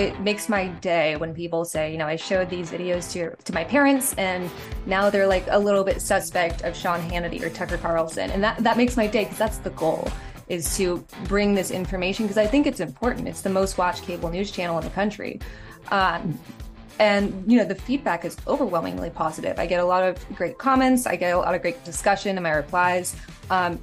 [0.00, 3.52] it makes my day when people say, you know, I showed these videos to to
[3.52, 4.50] my parents and
[4.86, 8.30] now they're like a little bit suspect of Sean Hannity or Tucker Carlson.
[8.30, 10.08] And that that makes my day because that's the goal
[10.48, 13.28] is to bring this information because I think it's important.
[13.28, 15.38] It's the most watched cable news channel in the country.
[15.88, 16.38] Um,
[16.98, 21.06] and you know the feedback is overwhelmingly positive i get a lot of great comments
[21.06, 23.16] i get a lot of great discussion in my replies
[23.48, 23.80] um,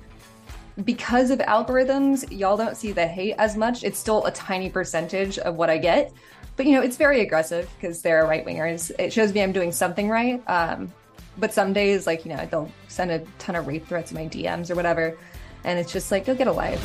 [0.84, 3.84] because of algorithms, y'all don't see the hate as much.
[3.84, 6.14] It's still a tiny percentage of what I get,
[6.56, 8.92] but you know, it's very aggressive because they're right wingers.
[9.00, 10.44] It shows me I'm doing something right.
[10.48, 10.94] Um,
[11.40, 14.28] but some days, like, you know, they'll send a ton of rape threats in my
[14.28, 15.18] DMs or whatever.
[15.64, 16.80] And it's just like, go get a life.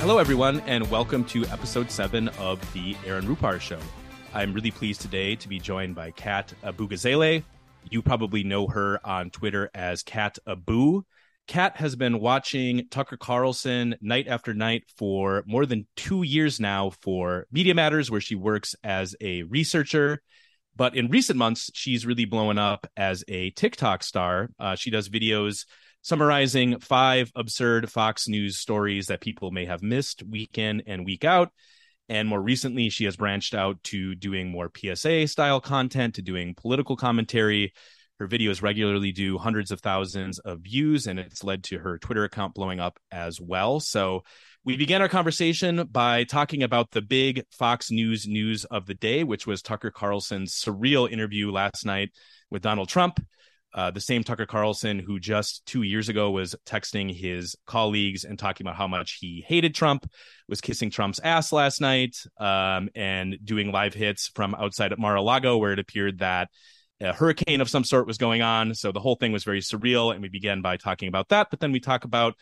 [0.00, 3.78] Hello, everyone, and welcome to episode seven of the Aaron Rupar Show.
[4.34, 7.44] I'm really pleased today to be joined by Kat Abughazaleh.
[7.90, 11.04] You probably know her on Twitter as Kat Abu.
[11.48, 16.90] Kat has been watching Tucker Carlson night after night for more than two years now
[17.02, 20.22] for Media Matters, where she works as a researcher.
[20.74, 24.50] But in recent months, she's really blown up as a TikTok star.
[24.58, 25.66] Uh, she does videos
[26.00, 31.24] summarizing five absurd Fox News stories that people may have missed week in and week
[31.24, 31.50] out.
[32.08, 36.54] And more recently, she has branched out to doing more PSA style content, to doing
[36.54, 37.72] political commentary,
[38.22, 42.22] her videos regularly do hundreds of thousands of views, and it's led to her Twitter
[42.22, 43.80] account blowing up as well.
[43.80, 44.22] So
[44.64, 49.24] we began our conversation by talking about the big Fox News news of the day,
[49.24, 52.10] which was Tucker Carlson's surreal interview last night
[52.48, 53.18] with Donald Trump.
[53.74, 58.38] Uh, the same Tucker Carlson who just two years ago was texting his colleagues and
[58.38, 60.08] talking about how much he hated Trump,
[60.48, 65.56] was kissing Trump's ass last night, um, and doing live hits from outside at Mar-a-Lago,
[65.56, 66.50] where it appeared that
[67.02, 68.74] a hurricane of some sort was going on.
[68.74, 70.12] So the whole thing was very surreal.
[70.12, 71.48] And we began by talking about that.
[71.50, 72.34] But then we talk about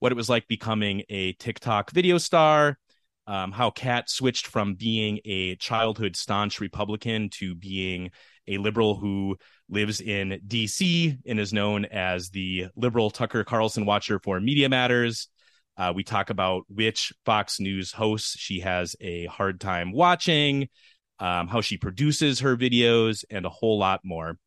[0.00, 2.78] what it was like becoming a TikTok video star,
[3.26, 8.10] um, how Kat switched from being a childhood staunch Republican to being
[8.46, 9.36] a liberal who
[9.68, 15.28] lives in DC and is known as the liberal Tucker Carlson watcher for Media Matters.
[15.76, 20.68] Uh, we talk about which Fox News hosts she has a hard time watching
[21.20, 24.38] um, how she produces her videos, and a whole lot more.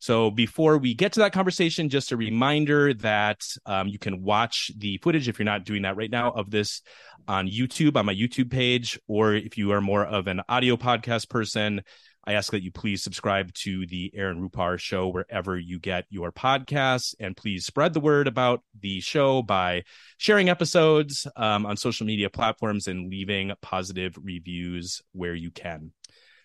[0.00, 4.70] So before we get to that conversation, just a reminder that um, you can watch
[4.78, 6.80] the footage if you're not doing that right now of this
[7.28, 11.28] on YouTube on my YouTube page, or if you are more of an audio podcast
[11.28, 11.82] person,
[12.24, 16.32] I ask that you please subscribe to the Aaron Rupar show wherever you get your
[16.32, 19.84] podcasts, and please spread the word about the show by
[20.16, 25.92] sharing episodes um, on social media platforms and leaving positive reviews where you can.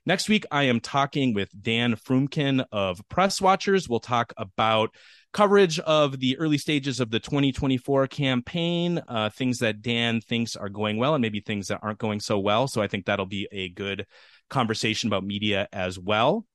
[0.07, 3.89] Next week, I am talking with Dan Froomkin of Press Watchers.
[3.89, 4.93] We'll talk about
[5.33, 10.69] coverage of the early stages of the 2024 campaign, uh, things that Dan thinks are
[10.69, 12.67] going well, and maybe things that aren't going so well.
[12.67, 14.05] So I think that'll be a good
[14.47, 16.45] conversation about media as well.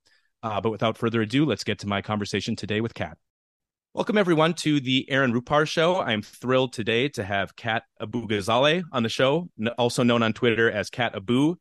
[0.45, 3.19] Uh, but without further ado, let's get to my conversation today with Kat.
[3.95, 6.01] Welcome, everyone, to the Aaron Rupar Show.
[6.01, 10.89] I'm thrilled today to have Kat Abughazaleh on the show, also known on Twitter as
[10.89, 11.57] Kat Abu.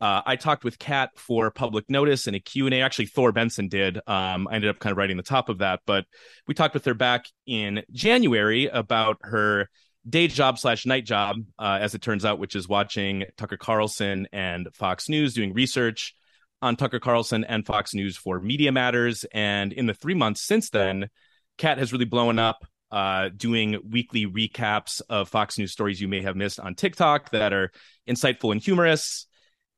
[0.00, 2.82] Uh, I talked with Kat for public notice and a Q&A.
[2.82, 3.96] Actually, Thor Benson did.
[4.06, 6.04] Um, I ended up kind of writing the top of that, but
[6.46, 9.68] we talked with her back in January about her
[10.08, 14.28] day job slash night job, uh, as it turns out, which is watching Tucker Carlson
[14.32, 16.14] and Fox News doing research
[16.62, 19.24] on Tucker Carlson and Fox News for Media Matters.
[19.32, 21.08] And in the three months since then,
[21.56, 26.22] Kat has really blown up uh, doing weekly recaps of Fox News stories you may
[26.22, 27.70] have missed on TikTok that are
[28.08, 29.26] insightful and humorous.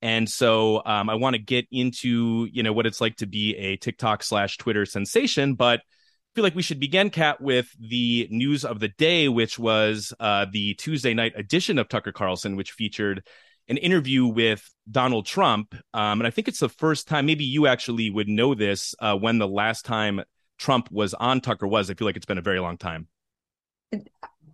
[0.03, 3.57] And so um, I want to get into, you know, what it's like to be
[3.57, 8.29] a TikTok slash Twitter sensation, but I feel like we should begin, Kat, with the
[8.31, 12.71] news of the day, which was uh, the Tuesday night edition of Tucker Carlson, which
[12.71, 13.27] featured
[13.69, 15.75] an interview with Donald Trump.
[15.93, 19.17] Um, and I think it's the first time, maybe you actually would know this, uh,
[19.17, 20.23] when the last time
[20.59, 21.91] Trump was on Tucker was.
[21.91, 23.09] I feel like it's been a very long time.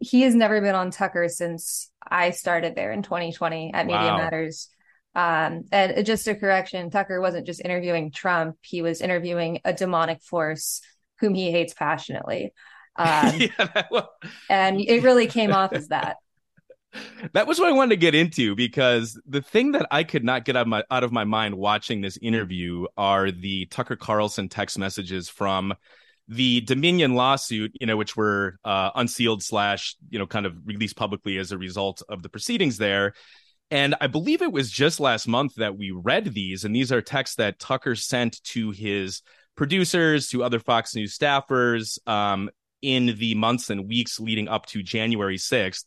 [0.01, 4.19] He has never been on Tucker since I started there in 2020 at Media wow.
[4.19, 4.70] Matters.
[5.17, 10.23] Um, and just a correction, Tucker wasn't just interviewing Trump; he was interviewing a demonic
[10.23, 10.83] force
[11.21, 12.53] whom he hates passionately.
[12.97, 14.05] Um, yeah, was...
[14.51, 16.19] and it really came off as that.
[17.33, 20.45] That was what I wanted to get into because the thing that I could not
[20.45, 24.51] get out of my out of my mind watching this interview are the Tucker Carlson
[24.51, 25.73] text messages from
[26.29, 30.97] the Dominion lawsuit, you know, which were uh, unsealed slash, you know, kind of released
[30.97, 33.15] publicly as a result of the proceedings there.
[33.71, 37.03] And I believe it was just last month that we read these, and these are
[37.03, 39.23] texts that Tucker sent to his
[39.57, 42.49] producers, to other Fox News staffers um,
[42.83, 45.85] in the months and weeks leading up to January 6th.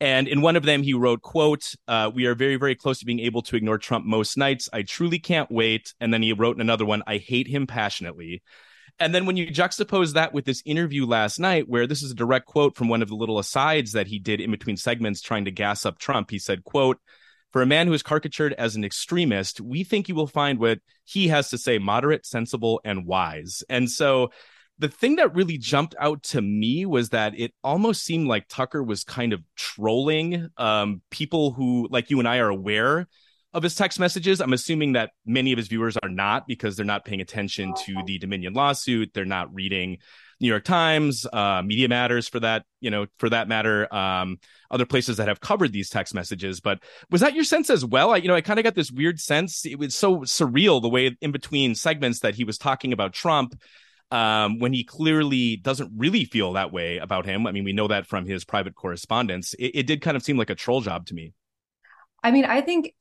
[0.00, 3.06] And in one of them, he wrote, quote, uh, we are very, very close to
[3.06, 4.68] being able to ignore Trump most nights.
[4.72, 5.94] I truly can't wait.
[6.00, 8.42] And then he wrote in another one, I hate him passionately.
[8.98, 12.14] And then when you juxtapose that with this interview last night, where this is a
[12.14, 15.46] direct quote from one of the little asides that he did in between segments trying
[15.46, 16.98] to gas up Trump, he said, quote,
[17.52, 20.78] for a man who is caricatured as an extremist, we think you will find what
[21.04, 23.62] he has to say moderate, sensible, and wise.
[23.68, 24.30] And so
[24.78, 28.82] the thing that really jumped out to me was that it almost seemed like Tucker
[28.82, 33.06] was kind of trolling um, people who, like you and I, are aware
[33.54, 34.40] of his text messages.
[34.40, 38.02] I'm assuming that many of his viewers are not because they're not paying attention to
[38.06, 39.12] the Dominion lawsuit.
[39.12, 39.98] They're not reading
[40.40, 44.38] New York Times, uh, Media Matters for that, you know, for that matter, um,
[44.70, 46.60] other places that have covered these text messages.
[46.60, 48.12] But was that your sense as well?
[48.12, 49.64] I, you know, I kind of got this weird sense.
[49.64, 53.54] It was so surreal the way in between segments that he was talking about Trump
[54.10, 57.46] um, when he clearly doesn't really feel that way about him.
[57.46, 59.54] I mean, we know that from his private correspondence.
[59.54, 61.32] It, it, did kind of seem like a troll job to me.
[62.22, 62.94] I mean, I think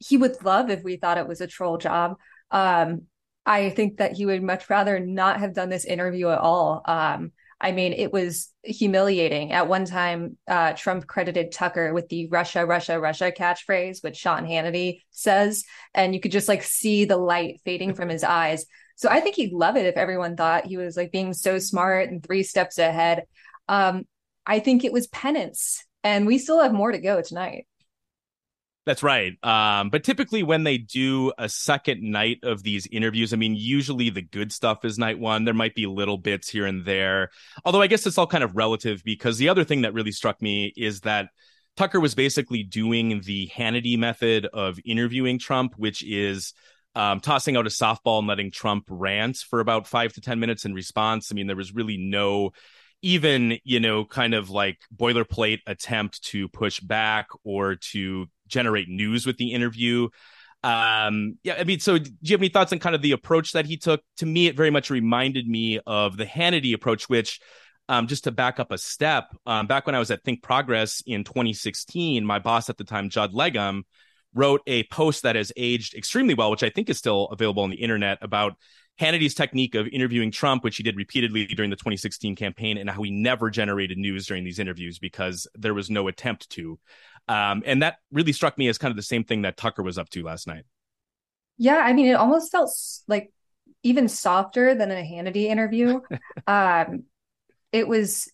[0.00, 2.16] he would love if we thought it was a troll job.
[2.50, 3.02] Um,
[3.46, 6.82] I think that he would much rather not have done this interview at all.
[6.84, 9.52] Um, I mean, it was humiliating.
[9.52, 14.46] At one time, uh, Trump credited Tucker with the Russia, Russia, Russia catchphrase, which Sean
[14.46, 15.64] Hannity says.
[15.94, 18.64] And you could just like see the light fading from his eyes.
[18.96, 22.08] So I think he'd love it if everyone thought he was like being so smart
[22.08, 23.24] and three steps ahead.
[23.68, 24.04] Um,
[24.46, 27.66] I think it was penance, and we still have more to go tonight.
[28.86, 29.32] That's right.
[29.44, 34.08] Um, but typically, when they do a second night of these interviews, I mean, usually
[34.08, 35.44] the good stuff is night one.
[35.44, 37.30] There might be little bits here and there.
[37.64, 40.40] Although I guess it's all kind of relative because the other thing that really struck
[40.40, 41.28] me is that
[41.76, 46.54] Tucker was basically doing the Hannity method of interviewing Trump, which is
[46.94, 50.64] um, tossing out a softball and letting Trump rant for about five to 10 minutes
[50.64, 51.30] in response.
[51.30, 52.52] I mean, there was really no
[53.02, 59.26] even, you know, kind of like boilerplate attempt to push back or to generate news
[59.26, 60.08] with the interview.
[60.62, 63.52] Um, yeah, I mean, so do you have any thoughts on kind of the approach
[63.52, 64.02] that he took?
[64.18, 67.40] To me, it very much reminded me of the Hannity approach, which
[67.88, 71.02] um, just to back up a step, um, back when I was at Think Progress
[71.06, 73.82] in 2016, my boss at the time, Judd Legum,
[74.34, 77.70] wrote a post that has aged extremely well, which I think is still available on
[77.70, 78.54] the internet about
[79.00, 83.02] Hannity's technique of interviewing Trump, which he did repeatedly during the 2016 campaign, and how
[83.02, 86.78] he never generated news during these interviews because there was no attempt to.
[87.28, 89.98] Um, and that really struck me as kind of the same thing that Tucker was
[89.98, 90.64] up to last night.
[91.58, 92.70] Yeah, I mean, it almost felt
[93.06, 93.32] like
[93.82, 96.00] even softer than a Hannity interview.
[96.46, 97.04] um,
[97.72, 98.28] it was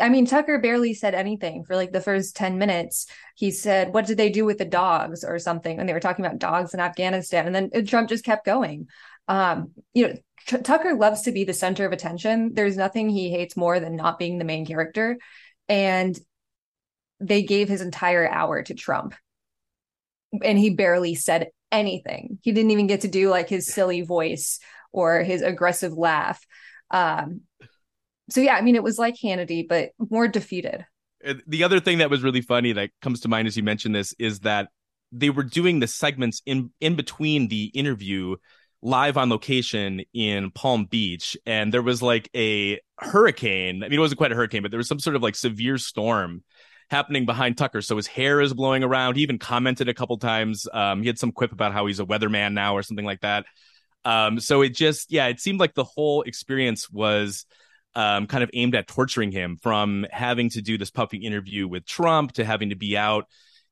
[0.00, 3.06] I mean, Tucker barely said anything for like the first 10 minutes.
[3.34, 5.78] He said, What did they do with the dogs or something?
[5.78, 7.46] And they were talking about dogs in Afghanistan.
[7.46, 8.88] And then Trump just kept going.
[9.28, 10.14] Um, you know,
[10.46, 12.54] T- Tucker loves to be the center of attention.
[12.54, 15.18] There's nothing he hates more than not being the main character.
[15.68, 16.18] And
[17.20, 19.14] they gave his entire hour to Trump.
[20.42, 22.38] And he barely said anything.
[22.42, 24.58] He didn't even get to do like his silly voice
[24.92, 26.44] or his aggressive laugh.
[26.90, 27.42] Um,
[28.30, 30.84] so yeah, I mean, it was like Hannity, but more defeated.
[31.46, 34.14] The other thing that was really funny that comes to mind as you mentioned this
[34.18, 34.68] is that
[35.12, 38.36] they were doing the segments in in between the interview
[38.82, 43.82] live on location in Palm Beach, and there was like a hurricane.
[43.82, 45.78] I mean, it wasn't quite a hurricane, but there was some sort of like severe
[45.78, 46.44] storm
[46.90, 47.82] happening behind Tucker.
[47.82, 49.16] So his hair is blowing around.
[49.16, 50.66] He even commented a couple times.
[50.72, 53.46] Um, he had some quip about how he's a weatherman now or something like that.
[54.04, 57.44] Um, so it just, yeah, it seemed like the whole experience was
[57.96, 61.86] um, kind of aimed at torturing him from having to do this puppy interview with
[61.86, 63.26] Trump to having to be out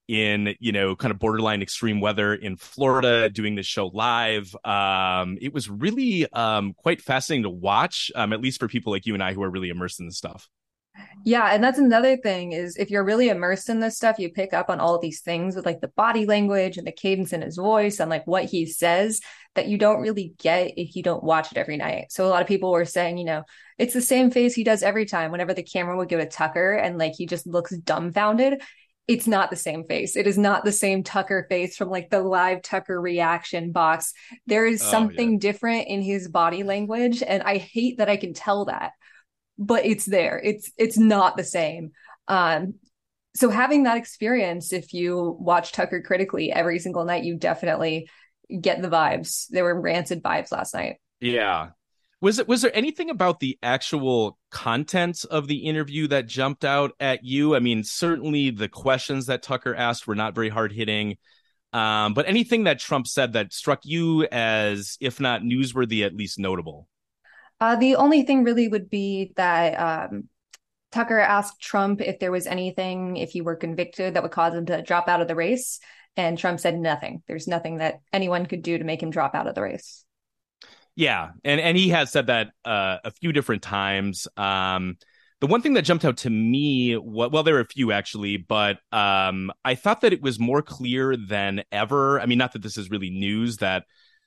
[0.07, 4.55] in you know kind of borderline extreme weather in Florida doing this show live.
[4.65, 9.07] Um, it was really um, quite fascinating to watch, um, at least for people like
[9.07, 10.49] you and I who are really immersed in this stuff.
[11.25, 14.53] Yeah, and that's another thing is if you're really immersed in this stuff, you pick
[14.53, 17.57] up on all these things with like the body language and the cadence in his
[17.57, 19.21] voice and like what he says
[19.55, 22.07] that you don't really get if you don't watch it every night.
[22.11, 23.45] So a lot of people were saying, you know,
[23.79, 26.75] it's the same face he does every time whenever the camera would go to Tucker
[26.75, 28.63] and like he just looks dumbfounded.
[29.09, 30.17] It's not the same face.
[30.17, 34.13] It is not the same Tucker face from like the live Tucker reaction box.
[34.47, 35.39] There is something oh, yeah.
[35.39, 37.23] different in his body language.
[37.23, 38.93] And I hate that I can tell that
[39.59, 40.41] but it's there.
[40.43, 41.93] It's it's not the same.
[42.29, 42.75] Um,
[43.37, 48.09] so having that experience, if you watch Tucker critically every single night, you definitely
[48.61, 49.47] get the vibes.
[49.49, 50.97] There were rancid vibes last night.
[51.21, 51.71] Yeah.
[52.21, 56.93] Was it was there anything about the actual content of the interview that jumped out
[56.99, 57.55] at you?
[57.55, 61.17] I mean, certainly the questions that Tucker asked were not very hard hitting.
[61.75, 66.39] Um, but anything that Trump said that struck you as, if not newsworthy, at least
[66.39, 66.89] notable?
[67.65, 69.71] Uh, the only thing really would be that
[70.11, 70.29] um,
[70.93, 74.67] Tucker asked Trump if there was anything, if he were convicted, that would cause him
[74.67, 75.81] to drop out of the race.
[76.15, 77.23] And Trump said nothing.
[77.27, 80.05] There's nothing that anyone could do to make him drop out of the race.
[80.95, 84.29] Yeah, and and he has said that uh, a few different times.
[84.37, 84.99] Um,
[85.41, 88.37] the one thing that jumped out to me, well, well there were a few actually,
[88.37, 92.21] but um, I thought that it was more clear than ever.
[92.21, 93.85] I mean, not that this is really news that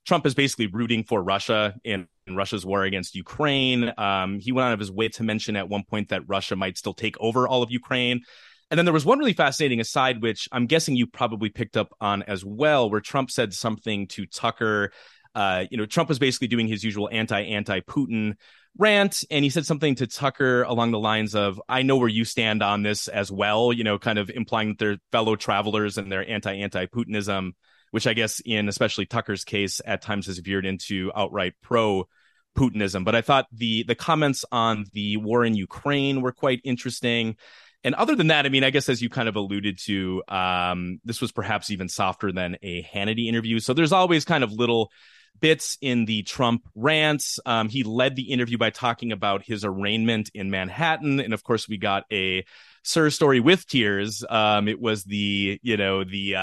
[0.08, 3.94] Trump is basically rooting for Russia in, Russia's war against Ukraine.
[3.98, 6.78] Um, he went out of his way to mention at one point that Russia might
[6.78, 8.22] still take over all of Ukraine.
[8.70, 11.94] And then there was one really fascinating aside, which I'm guessing you probably picked up
[12.02, 14.92] on as well, where Trump said something to Tucker
[15.38, 18.34] uh, you know, Trump was basically doing his usual anti anti Putin
[18.76, 22.26] rant, and he said something to Tucker along the lines of, "I know where you
[22.26, 26.12] stand on this as well," you know, kind of implying that they're fellow travelers and
[26.12, 27.52] their anti anti Putinism,
[27.98, 32.08] which I guess in especially Tucker's case at times has veered into outright pro
[32.56, 33.04] Putinism.
[33.04, 37.38] But I thought the the comments on the war in Ukraine were quite interesting.
[37.84, 41.02] And other than that, I mean, I guess as you kind of alluded to, um,
[41.06, 43.60] this was perhaps even softer than a Hannity interview.
[43.60, 44.92] So there's always kind of little
[45.40, 47.40] bits in the Trump rants.
[47.48, 51.68] Um, he led the interview by talking about his arraignment in Manhattan, and of course,
[51.68, 52.46] we got a
[52.84, 54.24] Sir story with tears.
[54.30, 56.36] Um, it was the you know the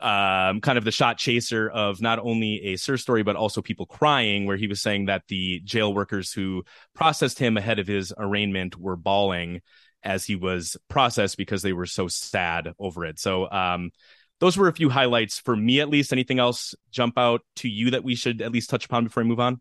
[0.00, 3.86] um, kind of the shot chaser of not only a sir story but also people
[3.86, 6.64] crying, where he was saying that the jail workers who
[6.94, 9.60] processed him ahead of his arraignment were bawling
[10.02, 13.18] as he was processed because they were so sad over it.
[13.18, 13.90] So um,
[14.40, 16.12] those were a few highlights for me, at least.
[16.12, 19.28] Anything else jump out to you that we should at least touch upon before we
[19.28, 19.60] move on?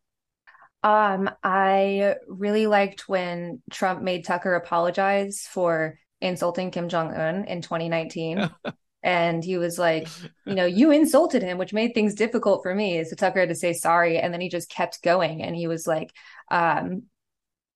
[0.81, 7.62] Um, I really liked when Trump made Tucker apologize for insulting Kim Jong Un in
[7.62, 8.50] 2019.
[9.03, 10.08] and he was like,
[10.46, 13.03] you know, you insulted him, which made things difficult for me.
[13.03, 15.88] So Tucker had to say sorry, and then he just kept going, and he was
[15.88, 16.13] like,
[16.51, 17.03] um,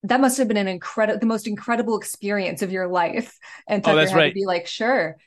[0.03, 3.37] that must have been an incredible, the most incredible experience of your life.
[3.67, 4.29] And oh, Tucker oh, had right.
[4.29, 5.17] to be like, sure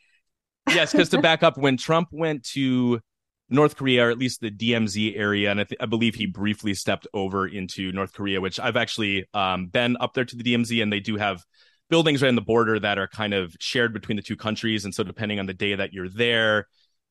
[0.68, 3.00] yes, because to back up, when Trump went to
[3.48, 6.74] North Korea, or at least the DMZ area, and I, th- I, believe he briefly
[6.74, 10.82] stepped over into North Korea, which I've actually um, been up there to the DMZ,
[10.82, 11.44] and they do have
[11.88, 14.84] buildings right on the border that are kind of shared between the two countries.
[14.84, 16.66] And so, depending on the day that you're there,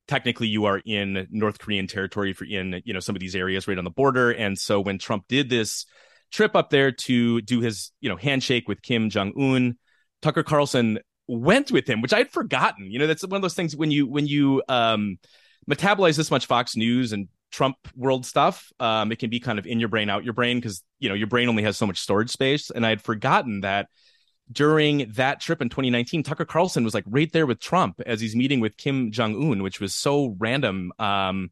[0.08, 3.67] technically you are in North Korean territory for in you know some of these areas
[3.67, 4.32] right on the border.
[4.32, 5.86] And so, when Trump did this
[6.32, 9.77] trip up there to do his you know handshake with Kim Jong Un,
[10.22, 12.91] Tucker Carlson went with him, which I had forgotten.
[12.91, 15.17] You know, that's one of those things when you when you um,
[15.70, 19.65] metabolize this much Fox News and Trump world stuff, um, it can be kind of
[19.65, 22.00] in your brain, out your brain, because you know your brain only has so much
[22.00, 22.70] storage space.
[22.70, 23.88] And I had forgotten that
[24.52, 28.36] during that trip in 2019, Tucker Carlson was like right there with Trump as he's
[28.36, 30.92] meeting with Kim Jong Un, which was so random.
[31.00, 31.52] Um,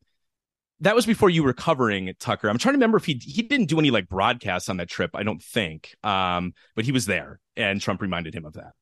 [0.80, 2.50] that was before you were covering Tucker.
[2.50, 5.12] I'm trying to remember if he he didn't do any like broadcasts on that trip.
[5.14, 8.74] I don't think, um, but he was there, and Trump reminded him of that.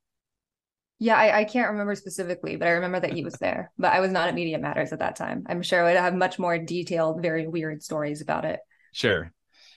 [0.99, 3.71] Yeah, I, I, can't remember specifically, but I remember that he was there.
[3.79, 5.47] But I was not at Media Matters at that time.
[5.49, 8.59] I'm sure I would have much more detailed, very weird stories about it.
[8.91, 9.31] Sure.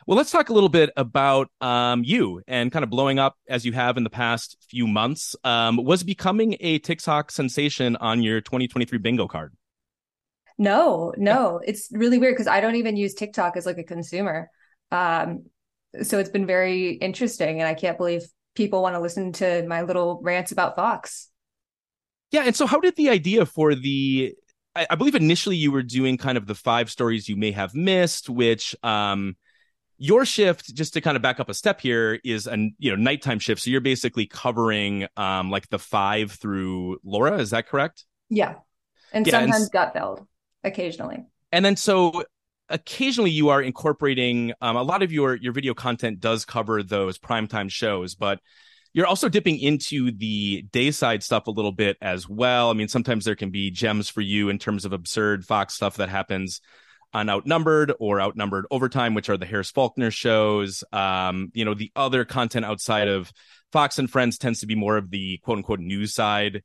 [0.07, 3.65] Well, let's talk a little bit about um, you and kind of blowing up as
[3.65, 5.35] you have in the past few months.
[5.45, 9.55] Um, was becoming a TikTok sensation on your 2023 bingo card?
[10.59, 11.59] No, no.
[11.65, 14.51] It's really weird because I don't even use TikTok as like a consumer.
[14.91, 15.47] Um,
[16.03, 19.83] so it's been very interesting, and I can't believe people want to listen to my
[19.83, 21.31] little rants about Fox.
[22.31, 22.43] Yeah.
[22.45, 24.35] And so, how did the idea for the,
[24.75, 27.75] I, I believe initially you were doing kind of the five stories you may have
[27.75, 29.37] missed, which, um,
[29.99, 32.97] your shift just to kind of back up a step here is a you know
[32.97, 33.63] nighttime shift.
[33.63, 38.05] So you're basically covering um like the five through laura is that correct?
[38.29, 38.55] Yeah.
[39.13, 40.27] And yeah, sometimes and, gutfeld
[40.65, 41.25] occasionally.
[41.53, 42.25] And then so
[42.69, 47.19] occasionally you are incorporating um, a lot of your your video content does cover those
[47.19, 48.41] primetime shows but
[48.95, 52.71] you're also dipping into the dayside stuff a little bit as well.
[52.71, 55.97] I mean sometimes there can be gems for you in terms of absurd fox stuff
[55.97, 56.61] that happens
[57.15, 61.91] on outnumbered or outnumbered overtime which are the harris faulkner shows um, you know the
[61.97, 63.33] other content outside of
[63.73, 66.63] fox and friends tends to be more of the quote unquote news side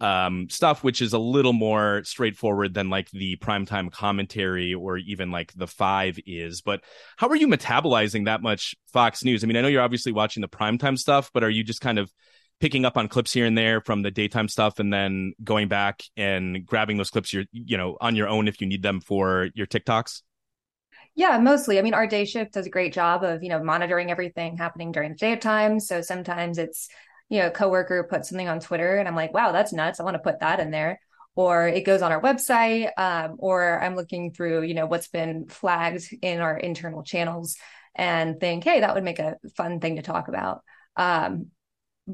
[0.00, 5.30] um, stuff, which is a little more straightforward than like the primetime commentary or even
[5.30, 6.62] like the five is.
[6.62, 6.82] But
[7.16, 9.44] how are you metabolizing that much Fox News?
[9.44, 11.98] I mean, I know you're obviously watching the primetime stuff, but are you just kind
[11.98, 12.10] of
[12.60, 16.02] picking up on clips here and there from the daytime stuff and then going back
[16.16, 19.48] and grabbing those clips you're you know on your own if you need them for
[19.54, 20.22] your TikToks?
[21.14, 21.78] Yeah, mostly.
[21.78, 24.92] I mean, our day shift does a great job of, you know, monitoring everything happening
[24.92, 25.80] during the daytime.
[25.80, 26.88] So sometimes it's
[27.30, 30.00] you know, a coworker put something on Twitter and I'm like, wow, that's nuts.
[30.00, 31.00] I want to put that in there.
[31.36, 35.46] Or it goes on our website, um, or I'm looking through, you know, what's been
[35.46, 37.56] flagged in our internal channels
[37.94, 40.62] and think, hey, that would make a fun thing to talk about.
[40.96, 41.46] Um,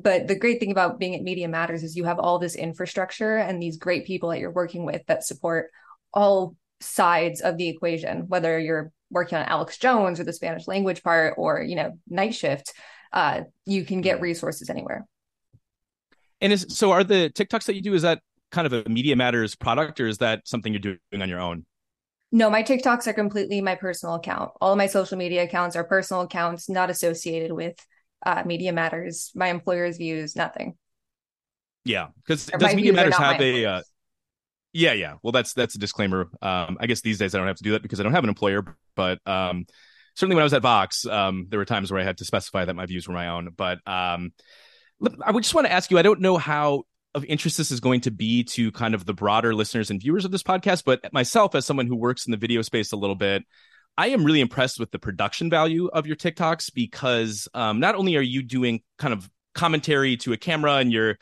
[0.02, 3.36] but the great thing about being at Media Matters is you have all this infrastructure
[3.36, 5.70] and these great people that you're working with that support
[6.12, 11.02] all sides of the equation, whether you're working on Alex Jones or the Spanish language
[11.02, 12.74] part or, you know, night shift,
[13.12, 15.06] uh, you can get resources anywhere.
[16.42, 18.20] And is so are the TikToks that you do, is that
[18.52, 21.64] kind of a Media Matters product or is that something you're doing on your own?
[22.32, 24.50] No, my TikToks are completely my personal account.
[24.60, 27.76] All of my social media accounts are personal accounts, not associated with
[28.24, 30.76] uh, Media Matters, my employer's views, nothing.
[31.84, 33.64] Yeah, because does Media Matters have a?
[33.64, 33.82] Uh,
[34.72, 35.14] yeah, yeah.
[35.22, 36.28] Well, that's that's a disclaimer.
[36.42, 38.24] Um, I guess these days I don't have to do that because I don't have
[38.24, 38.76] an employer.
[38.94, 39.66] But um,
[40.14, 42.64] certainly when I was at Vox, um, there were times where I had to specify
[42.64, 43.50] that my views were my own.
[43.56, 44.32] But um,
[45.24, 45.98] I would just want to ask you.
[45.98, 46.82] I don't know how
[47.14, 50.26] of interest this is going to be to kind of the broader listeners and viewers
[50.26, 53.16] of this podcast, but myself as someone who works in the video space a little
[53.16, 53.44] bit,
[53.98, 58.16] I am really impressed with the production value of your TikToks because um, not only
[58.16, 61.16] are you doing kind of commentary to a camera and you're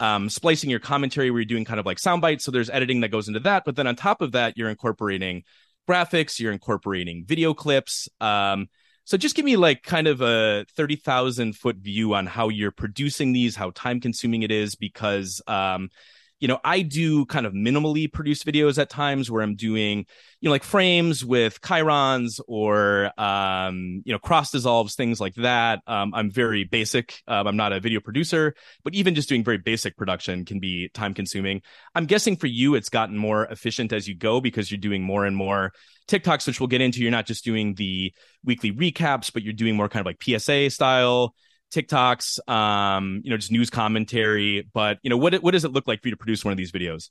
[0.00, 3.00] um, splicing your commentary where you're doing kind of like sound bites, so there's editing
[3.00, 5.44] that goes into that, but then on top of that, you're incorporating
[5.88, 8.08] graphics, you're incorporating video clips.
[8.20, 8.68] Um,
[9.04, 13.32] so just give me like kind of a 30,000 foot view on how you're producing
[13.32, 15.90] these, how time consuming it is, because um,
[16.38, 20.00] you know, I do kind of minimally produce videos at times where I'm doing,
[20.40, 25.80] you know, like frames with chyrons or, um, you know, cross dissolves, things like that.
[25.86, 27.22] Um, I'm very basic.
[27.26, 30.90] Um, I'm not a video producer, but even just doing very basic production can be
[30.90, 31.62] time consuming.
[31.94, 35.24] I'm guessing for you, it's gotten more efficient as you go because you're doing more
[35.24, 35.72] and more
[36.06, 37.00] TikToks, which we'll get into.
[37.00, 38.12] You're not just doing the
[38.44, 41.34] weekly recaps, but you're doing more kind of like PSA style
[41.76, 44.68] TikToks, um, you know, just news commentary.
[44.72, 46.58] But you know, what what does it look like for you to produce one of
[46.58, 47.10] these videos?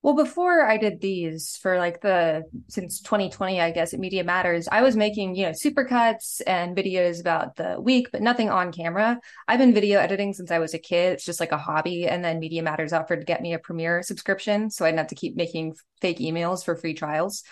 [0.00, 4.68] Well, before I did these for like the since 2020, I guess at Media Matters,
[4.70, 9.18] I was making, you know, supercuts and videos about the week, but nothing on camera.
[9.48, 11.14] I've been video editing since I was a kid.
[11.14, 12.06] It's just like a hobby.
[12.06, 14.70] And then Media Matters offered to get me a Premiere subscription.
[14.70, 17.42] So I didn't have to keep making fake emails for free trials.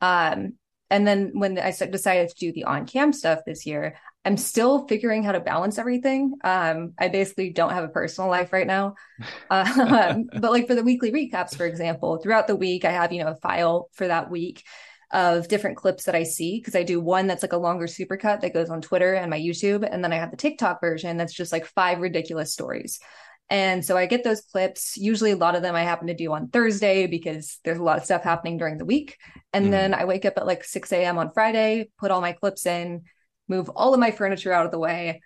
[0.00, 0.54] Um,
[0.90, 4.88] and then when I decided to do the on cam stuff this year, I'm still
[4.88, 6.34] figuring how to balance everything.
[6.42, 8.96] Um, I basically don't have a personal life right now.
[9.48, 13.22] Uh, but like for the weekly recaps, for example, throughout the week, I have, you
[13.22, 14.64] know, a file for that week
[15.12, 18.40] of different clips that I see because I do one that's like a longer supercut
[18.40, 19.88] that goes on Twitter and my YouTube.
[19.88, 22.98] And then I have the TikTok version that's just like five ridiculous stories.
[23.48, 24.96] And so I get those clips.
[24.96, 27.96] Usually, a lot of them I happen to do on Thursday because there's a lot
[27.96, 29.18] of stuff happening during the week.
[29.52, 29.70] And mm.
[29.70, 31.16] then I wake up at like 6 a.m.
[31.16, 33.02] on Friday, put all my clips in,
[33.48, 35.20] move all of my furniture out of the way,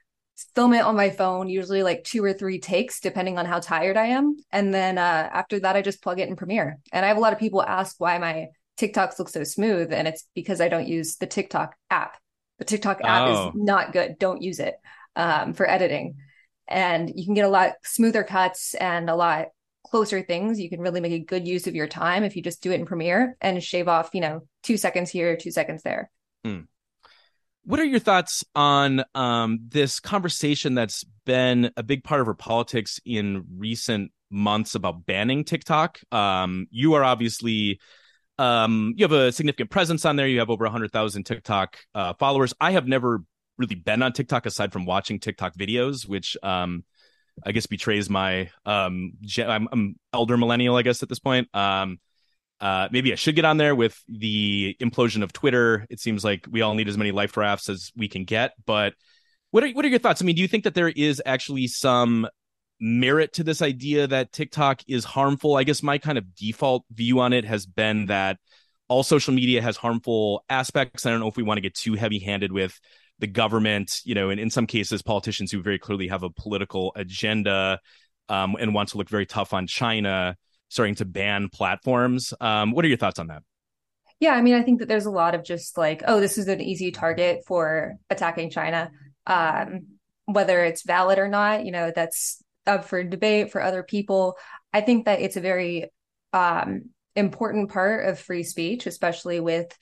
[0.54, 3.96] film it on my phone, usually like two or three takes, depending on how tired
[3.96, 4.36] I am.
[4.50, 6.78] And then uh, after that, I just plug it in Premiere.
[6.92, 9.92] And I have a lot of people ask why my TikToks look so smooth.
[9.92, 12.16] And it's because I don't use the TikTok app.
[12.58, 13.48] The TikTok app oh.
[13.48, 14.18] is not good.
[14.18, 14.76] Don't use it
[15.16, 16.16] um, for editing
[16.70, 19.48] and you can get a lot smoother cuts and a lot
[19.84, 20.60] closer things.
[20.60, 22.78] You can really make a good use of your time if you just do it
[22.80, 26.10] in Premiere and shave off, you know, two seconds here, two seconds there.
[26.44, 26.60] Hmm.
[27.64, 32.34] What are your thoughts on um, this conversation that's been a big part of our
[32.34, 36.00] politics in recent months about banning TikTok?
[36.10, 37.78] Um, you are obviously
[38.38, 40.26] um, you have a significant presence on there.
[40.26, 42.54] You have over 100,000 TikTok uh, followers.
[42.58, 43.22] I have never
[43.58, 46.82] really been on TikTok aside from watching TikTok videos, which um,
[47.44, 51.54] I guess betrays my um, I'm, I'm, elder millennial, I guess at this point.
[51.54, 51.98] Um,
[52.60, 55.86] uh, maybe I should get on there with the implosion of Twitter.
[55.88, 58.52] It seems like we all need as many life rafts as we can get.
[58.66, 58.94] But
[59.50, 60.20] what are what are your thoughts?
[60.20, 62.28] I mean, do you think that there is actually some
[62.78, 65.56] merit to this idea that TikTok is harmful?
[65.56, 68.38] I guess my kind of default view on it has been that
[68.88, 71.06] all social media has harmful aspects.
[71.06, 72.78] I don't know if we want to get too heavy handed with
[73.20, 76.92] the government, you know, and in some cases, politicians who very clearly have a political
[76.96, 77.78] agenda
[78.28, 80.36] um, and want to look very tough on China
[80.70, 82.32] starting to ban platforms.
[82.40, 83.42] Um, what are your thoughts on that?
[84.20, 86.48] Yeah, I mean, I think that there's a lot of just like, oh, this is
[86.48, 88.90] an easy target for attacking China.
[89.26, 94.36] Um, whether it's valid or not, you know, that's up for debate for other people.
[94.72, 95.90] I think that it's a very
[96.32, 99.76] um, important part of free speech, especially with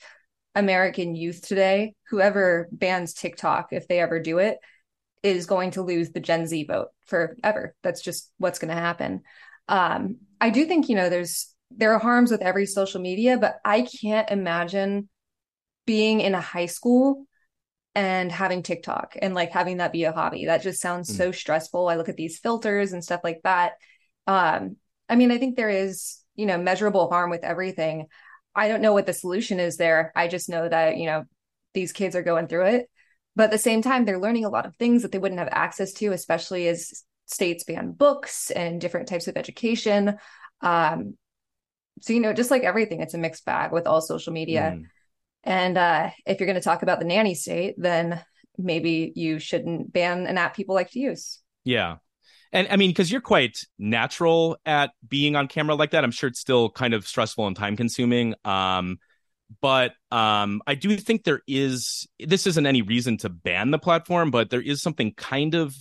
[0.55, 4.57] American youth today, whoever bans TikTok, if they ever do it,
[5.21, 7.75] is going to lose the Gen Z vote forever.
[7.83, 9.21] That's just what's going to happen.
[9.69, 13.57] Um, I do think, you know, there's there are harms with every social media, but
[13.63, 15.07] I can't imagine
[15.85, 17.25] being in a high school
[17.95, 20.45] and having TikTok and like having that be a hobby.
[20.45, 21.15] That just sounds mm.
[21.15, 21.87] so stressful.
[21.87, 23.73] I look at these filters and stuff like that.
[24.27, 24.77] Um,
[25.07, 28.07] I mean, I think there is, you know, measurable harm with everything.
[28.55, 30.11] I don't know what the solution is there.
[30.15, 31.25] I just know that, you know,
[31.73, 32.89] these kids are going through it.
[33.35, 35.49] But at the same time, they're learning a lot of things that they wouldn't have
[35.51, 40.17] access to, especially as states ban books and different types of education.
[40.61, 41.15] Um,
[42.01, 44.75] so you know, just like everything, it's a mixed bag with all social media.
[44.75, 44.83] Mm.
[45.43, 48.21] And uh, if you're going to talk about the nanny state, then
[48.57, 51.39] maybe you shouldn't ban an app people like to use.
[51.63, 51.97] Yeah.
[52.51, 56.29] And I mean, because you're quite natural at being on camera like that, I'm sure
[56.29, 58.33] it's still kind of stressful and time consuming.
[58.43, 58.97] Um,
[59.61, 64.31] but um, I do think there is, this isn't any reason to ban the platform,
[64.31, 65.75] but there is something kind of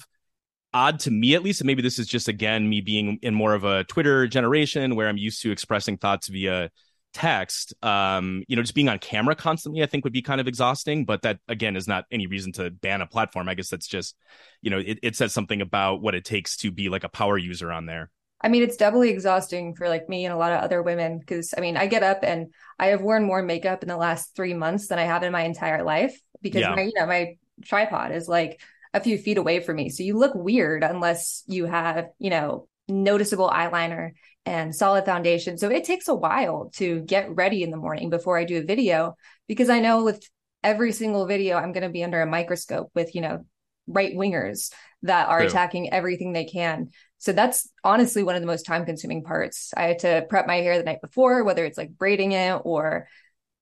[0.79, 1.61] odd to me, at least.
[1.61, 5.09] And maybe this is just, again, me being in more of a Twitter generation where
[5.09, 6.71] I'm used to expressing thoughts via
[7.15, 10.47] text um you know just being on camera constantly i think would be kind of
[10.47, 13.87] exhausting but that again is not any reason to ban a platform i guess that's
[13.87, 14.15] just
[14.61, 17.39] you know it, it says something about what it takes to be like a power
[17.39, 18.11] user on there
[18.43, 21.55] i mean it's doubly exhausting for like me and a lot of other women because
[21.57, 24.53] i mean i get up and i have worn more makeup in the last three
[24.53, 26.75] months than i have in my entire life because yeah.
[26.75, 28.61] my you know my tripod is like
[28.95, 32.69] a few feet away from me so you look weird unless you have you know
[32.89, 34.13] noticeable eyeliner
[34.47, 35.59] and solid foundation.
[35.59, 38.65] So it takes a while to get ready in the morning before I do a
[38.65, 39.15] video
[39.47, 40.27] because I know with
[40.65, 43.45] every single video I'm going to be under a microscope with, you know,
[43.87, 44.73] right wingers
[45.03, 45.49] that are True.
[45.49, 46.91] attacking everything they can.
[47.19, 49.73] So that's honestly one of the most time consuming parts.
[49.77, 53.07] I had to prep my hair the night before, whether it's like braiding it or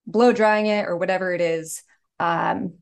[0.07, 1.83] blow drying it or whatever it is.
[2.21, 2.75] Um,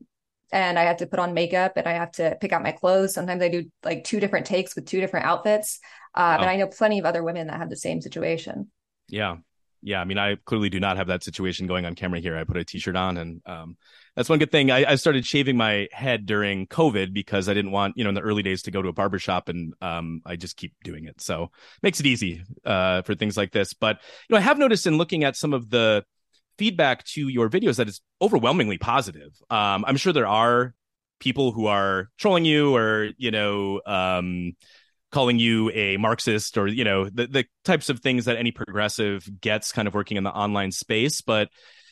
[0.51, 3.13] and I have to put on makeup and I have to pick out my clothes.
[3.13, 5.79] Sometimes I do like two different takes with two different outfits.
[6.13, 8.71] Uh, I know plenty of other women that have the same situation.
[9.09, 9.37] Yeah.
[9.81, 10.01] Yeah.
[10.01, 12.37] I mean, I clearly do not have that situation going on camera here.
[12.37, 13.77] I put a t shirt on and um,
[14.15, 14.71] that's one good thing.
[14.71, 18.15] I, I, started shaving my head during COVID because I didn't want, you know, in
[18.15, 21.21] the early days to go to a barbershop and um, I just keep doing it.
[21.21, 21.51] So
[21.83, 23.73] makes it easy uh, for things like this.
[23.73, 26.03] But, you know, I have noticed in looking at some of the
[26.57, 29.31] feedback to your videos that is overwhelmingly positive.
[29.49, 30.73] Um, I'm sure there are
[31.19, 34.53] people who are trolling you or, you know, um,
[35.11, 39.27] calling you a Marxist or, you know, the, the types of things that any progressive
[39.39, 41.21] gets kind of working in the online space.
[41.21, 41.49] But,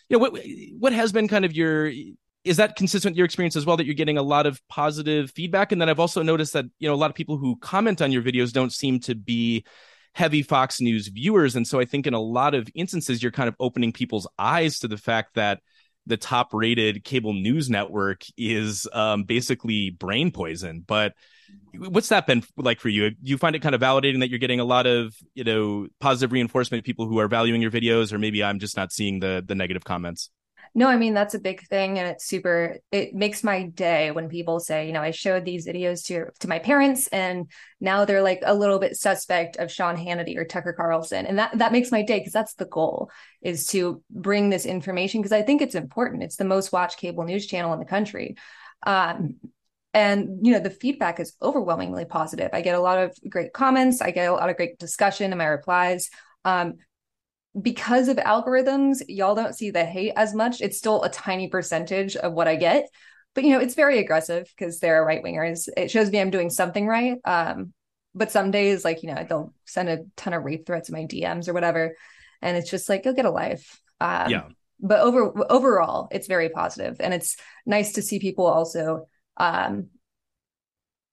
[0.09, 0.39] you know, what,
[0.77, 1.91] what has been kind of your,
[2.43, 5.31] is that consistent with your experience as well that you're getting a lot of positive
[5.31, 5.71] feedback?
[5.71, 8.11] And then I've also noticed that, you know, a lot of people who comment on
[8.11, 9.65] your videos don't seem to be
[10.13, 11.55] heavy Fox News viewers.
[11.55, 14.79] And so I think in a lot of instances, you're kind of opening people's eyes
[14.79, 15.59] to the fact that
[16.05, 20.83] the top rated cable news network is um, basically brain poison.
[20.85, 21.13] But
[21.75, 23.11] what's that been like for you?
[23.11, 25.87] Do you find it kind of validating that you're getting a lot of, you know,
[25.99, 29.43] positive reinforcement, people who are valuing your videos, or maybe I'm just not seeing the
[29.45, 30.29] the negative comments?
[30.75, 34.27] No, I mean that's a big thing and it's super it makes my day when
[34.27, 38.23] people say, you know, I showed these videos to to my parents and now they're
[38.23, 41.27] like a little bit suspect of Sean Hannity or Tucker Carlson.
[41.27, 43.11] And that that makes my day because that's the goal
[43.43, 46.23] is to bring this information because I think it's important.
[46.23, 48.35] It's the most watched cable news channel in the country.
[48.81, 49.35] Um,
[49.93, 54.01] and you know the feedback is overwhelmingly positive i get a lot of great comments
[54.01, 56.09] i get a lot of great discussion in my replies
[56.45, 56.77] um,
[57.59, 60.61] because of algorithms, y'all don't see the hate as much.
[60.61, 62.87] It's still a tiny percentage of what I get,
[63.35, 65.69] but you know, it's very aggressive because they're right wingers.
[65.77, 67.17] It shows me I'm doing something right.
[67.25, 67.73] Um,
[68.15, 71.05] but some days, like, you know, they'll send a ton of rape threats in my
[71.05, 71.95] DMs or whatever.
[72.41, 73.79] And it's just like, you'll get a life.
[73.99, 74.43] Um, yeah.
[74.79, 79.87] But over overall, it's very positive, and it's nice to see people also um,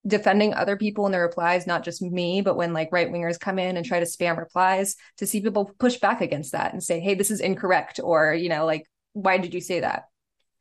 [0.07, 3.59] defending other people in their replies, not just me, but when like right wingers come
[3.59, 7.01] in and try to spam replies, to see people push back against that and say,
[7.01, 10.05] hey, this is incorrect, or, you know, like, why did you say that?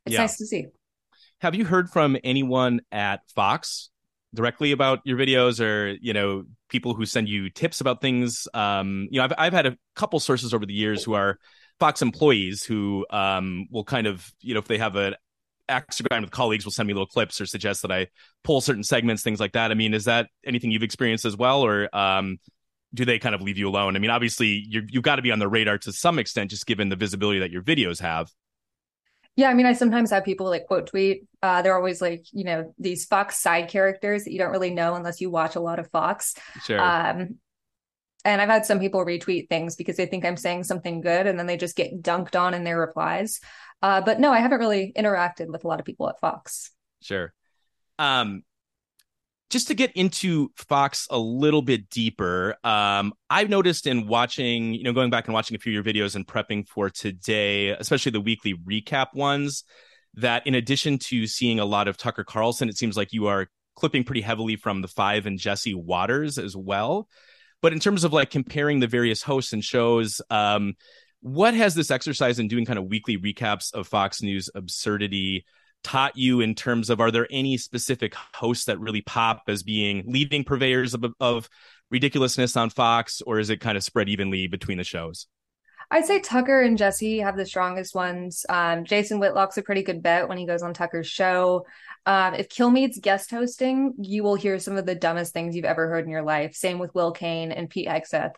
[0.05, 0.21] It's yeah.
[0.21, 0.67] nice to see.
[1.41, 3.89] Have you heard from anyone at Fox
[4.33, 8.47] directly about your videos or, you know, people who send you tips about things?
[8.53, 11.39] Um, you know, I've, I've had a couple sources over the years who are
[11.79, 15.15] Fox employees who um, will kind of, you know, if they have an
[15.69, 18.07] Instagram with colleagues will send me little clips or suggest that I
[18.43, 19.71] pull certain segments, things like that.
[19.71, 22.37] I mean, is that anything you've experienced as well, or um,
[22.93, 23.95] do they kind of leave you alone?
[23.95, 26.65] I mean, obviously you have got to be on the radar to some extent, just
[26.65, 28.29] given the visibility that your videos have.
[29.35, 31.25] Yeah, I mean, I sometimes have people like quote tweet.
[31.41, 34.95] Uh, they're always like, you know, these Fox side characters that you don't really know
[34.95, 36.35] unless you watch a lot of Fox.
[36.65, 36.79] Sure.
[36.79, 37.37] Um,
[38.25, 41.39] and I've had some people retweet things because they think I'm saying something good, and
[41.39, 43.39] then they just get dunked on in their replies.
[43.81, 46.71] Uh, but no, I haven't really interacted with a lot of people at Fox.
[47.01, 47.33] Sure.
[47.97, 48.43] Um,
[49.49, 54.83] just to get into Fox a little bit deeper, um, I've noticed in watching, you
[54.83, 58.11] know, going back and watching a few of your videos and prepping for today, especially
[58.11, 59.63] the weekly recap ones,
[60.15, 63.47] that in addition to seeing a lot of Tucker Carlson, it seems like you are
[63.75, 67.07] clipping pretty heavily from the Five and Jesse Watters as well.
[67.61, 70.75] But in terms of like comparing the various hosts and shows, um,
[71.21, 75.45] what has this exercise in doing kind of weekly recaps of Fox News absurdity
[75.83, 80.03] taught you in terms of are there any specific hosts that really pop as being
[80.07, 81.49] leading purveyors of, of
[81.89, 85.27] ridiculousness on Fox, or is it kind of spread evenly between the shows?
[85.91, 88.45] I'd say Tucker and Jesse have the strongest ones.
[88.47, 91.65] Um, Jason Whitlock's a pretty good bet when he goes on Tucker's show.
[92.05, 95.89] Um, if Kilmeade's guest hosting, you will hear some of the dumbest things you've ever
[95.89, 96.53] heard in your life.
[96.53, 98.33] Same with Will Cain and Pete Hegseth.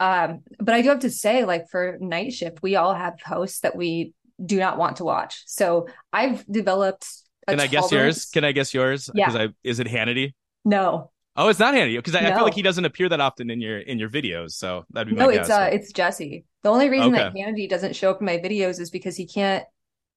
[0.00, 3.60] Um, but I do have to say, like for night shift, we all have hosts
[3.60, 5.42] that we do not want to watch.
[5.46, 7.06] So I've developed.
[7.48, 8.26] Can I guess yours?
[8.26, 9.10] Can I guess yours?
[9.14, 9.32] Yeah.
[9.32, 10.34] I, is it Hannity?
[10.64, 11.10] No.
[11.34, 12.30] Oh, it's not Hannity because I, no.
[12.30, 14.52] I, feel like he doesn't appear that often in your in your videos.
[14.52, 15.30] So that'd be no.
[15.30, 16.44] it's uh, it's Jesse.
[16.62, 17.24] The only reason okay.
[17.24, 19.64] that Hannity doesn't show up in my videos is because he can't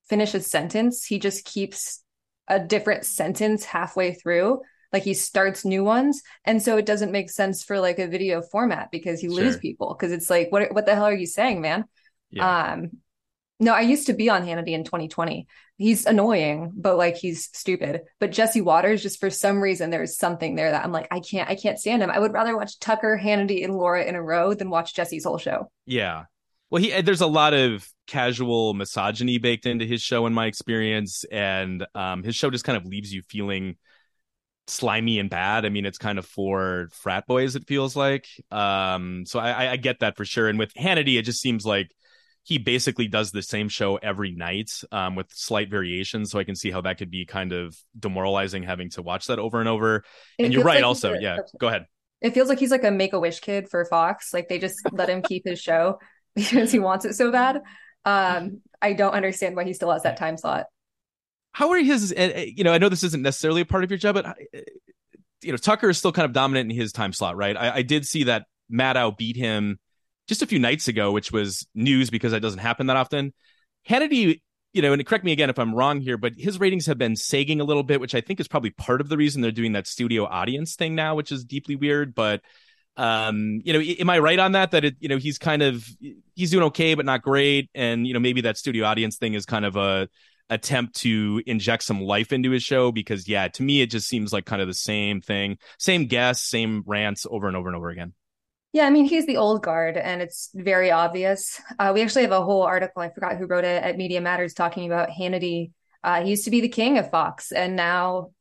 [0.10, 1.06] finish a sentence.
[1.06, 2.04] He just keeps
[2.48, 4.62] a different sentence halfway through.
[4.94, 8.42] Like he starts new ones, and so it doesn't make sense for like a video
[8.42, 9.38] format because he sure.
[9.38, 9.96] lose people.
[9.98, 11.86] Because it's like, what what the hell are you saying, man?
[12.30, 12.74] Yeah.
[12.74, 12.92] Um,
[13.62, 15.46] no, I used to be on Hannity in 2020.
[15.78, 18.02] He's annoying, but like he's stupid.
[18.20, 21.48] But Jesse Watters just for some reason, there's something there that I'm like, I can't,
[21.48, 22.10] I can't stand him.
[22.10, 25.38] I would rather watch Tucker, Hannity, and Laura in a row than watch Jesse's whole
[25.38, 25.70] show.
[25.86, 26.24] Yeah.
[26.72, 31.24] Well, he there's a lot of casual misogyny baked into his show, in my experience,
[31.32, 33.78] and um, his show just kind of leaves you feeling
[34.72, 35.66] slimy and bad.
[35.66, 37.56] I mean, it's kind of for frat boys.
[37.56, 38.28] It feels like.
[38.50, 40.48] Um, so I, I get that for sure.
[40.48, 41.92] And with Hannity, it just seems like
[42.44, 46.32] he basically does the same show every night um, with slight variations.
[46.32, 49.40] So I can see how that could be kind of demoralizing having to watch that
[49.40, 50.04] over and over.
[50.38, 51.14] It and you're right, like also.
[51.14, 51.86] A, yeah, go ahead.
[52.22, 54.34] It feels like he's like a make a wish kid for Fox.
[54.34, 56.00] Like they just let him keep his show
[56.36, 57.62] because he wants it so bad.
[58.06, 60.66] Um, I don't understand why he still has that time slot.
[61.54, 64.16] How are his, you know, I know this isn't necessarily a part of your job,
[64.16, 64.62] but, eh,
[65.42, 67.58] you know, Tucker is still kind of dominant in his time slot, right?
[67.58, 69.80] I, I did see that Maddow beat him
[70.28, 73.34] just a few nights ago, which was news because that doesn't happen that often.
[73.90, 74.42] Hannity,
[74.74, 77.16] you know, and correct me again if I'm wrong here, but his ratings have been
[77.16, 79.74] sagging a little bit, which I think is probably part of the reason they're doing
[79.74, 82.16] that studio audience thing now, which is deeply weird.
[82.16, 82.42] But
[82.98, 84.72] um, you know, am I right on that?
[84.72, 85.86] That it, you know, he's kind of
[86.36, 89.46] he's doing okay, but not great, and you know, maybe that studio audience thing is
[89.46, 90.08] kind of a
[90.52, 94.32] attempt to inject some life into his show because yeah to me it just seems
[94.32, 97.90] like kind of the same thing same guests same rants over and over and over
[97.90, 98.14] again
[98.74, 101.60] yeah, I mean, he's the old guard, and it's very obvious.
[101.78, 104.54] Uh, we actually have a whole article, I forgot who wrote it, at Media Matters
[104.54, 105.72] talking about Hannity.
[106.04, 108.32] Uh, he used to be the king of Fox, and now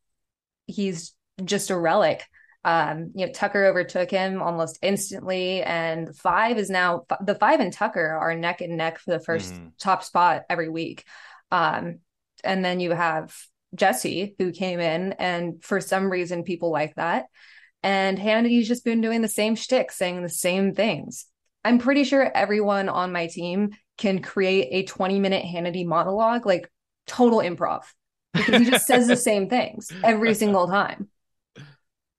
[0.66, 2.25] he's just a relic.
[2.62, 7.73] Um, you know, Tucker overtook him almost instantly, and Five is now the Five and
[7.73, 9.68] Tucker are neck and neck for the 1st mm-hmm.
[9.79, 11.05] top spot every week.
[11.50, 12.00] Um,
[12.44, 13.36] and then you have
[13.74, 17.26] Jesse, who came in, and for some reason, people like that.
[17.82, 21.26] And Hannity's just been doing the same shtick, saying the same things.
[21.64, 26.70] I'm pretty sure everyone on my team can create a 20 minute Hannity monologue, like
[27.06, 27.82] total improv,
[28.32, 31.08] because he just says the same things every single time.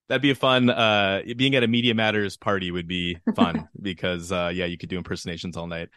[0.07, 0.69] That'd be a fun.
[0.69, 4.89] Uh, being at a Media Matters party would be fun because, uh, yeah, you could
[4.89, 5.89] do impersonations all night.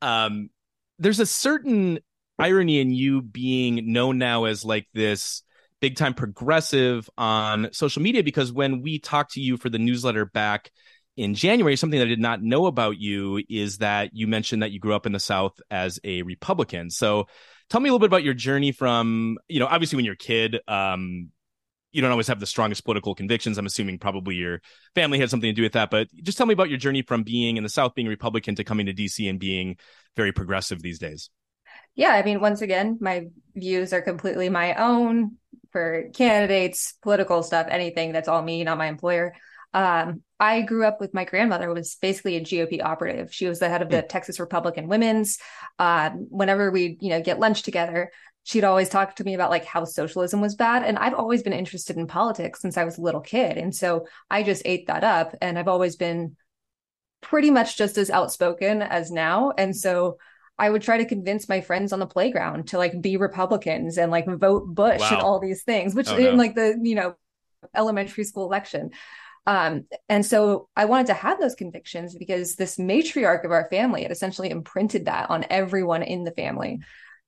[0.00, 0.50] Um,
[0.98, 1.98] there's a certain
[2.38, 5.42] irony in you being known now as like this
[5.80, 10.24] big time progressive on social media because when we talked to you for the newsletter
[10.24, 10.70] back
[11.16, 14.70] in January, something that I did not know about you is that you mentioned that
[14.70, 16.90] you grew up in the South as a Republican.
[16.90, 17.26] So
[17.70, 20.18] tell me a little bit about your journey from, you know, obviously when you're a
[20.18, 21.30] kid, um,
[21.92, 23.56] you don't always have the strongest political convictions.
[23.56, 24.60] I'm assuming probably your
[24.94, 25.90] family had something to do with that.
[25.90, 28.64] But just tell me about your journey from being in the South, being Republican, to
[28.64, 29.78] coming to DC and being
[30.14, 31.30] very progressive these days.
[31.96, 35.38] Yeah, I mean, once again, my views are completely my own
[35.72, 38.12] for candidates, political stuff, anything.
[38.12, 39.34] That's all me, not my employer.
[39.72, 43.32] Um, I grew up with my grandmother was basically a GOP operative.
[43.32, 44.08] She was the head of the mm.
[44.08, 45.38] Texas Republican Women's.
[45.78, 48.10] Uh, whenever we, you know, get lunch together,
[48.44, 50.84] she'd always talk to me about like how socialism was bad.
[50.84, 53.58] And I've always been interested in politics since I was a little kid.
[53.58, 55.34] And so I just ate that up.
[55.40, 56.36] And I've always been
[57.20, 59.52] pretty much just as outspoken as now.
[59.58, 60.18] And so
[60.58, 64.10] I would try to convince my friends on the playground to like be Republicans and
[64.10, 65.08] like vote Bush wow.
[65.12, 66.30] and all these things, which oh, no.
[66.30, 67.14] in like the, you know,
[67.74, 68.90] elementary school election.
[69.46, 74.02] Um, and so I wanted to have those convictions because this matriarch of our family
[74.02, 76.80] had essentially imprinted that on everyone in the family.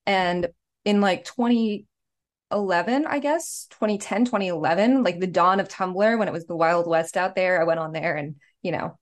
[0.05, 0.49] And
[0.85, 6.47] in like 2011, I guess, 2010, 2011, like the dawn of Tumblr, when it was
[6.47, 8.99] the Wild West out there, I went on there and, you know,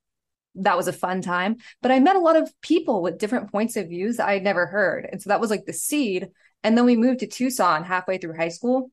[0.57, 1.57] that was a fun time.
[1.83, 4.45] But I met a lot of people with different points of views that I had
[4.45, 5.09] never heard.
[5.11, 6.29] And so that was like the seed.
[6.63, 8.91] And then we moved to Tucson halfway through high school.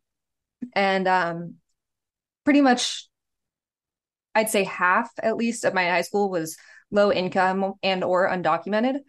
[0.73, 1.55] And um,
[2.43, 3.07] pretty much,
[4.35, 6.57] I'd say half at least of my high school was
[6.91, 8.99] low income and or undocumented.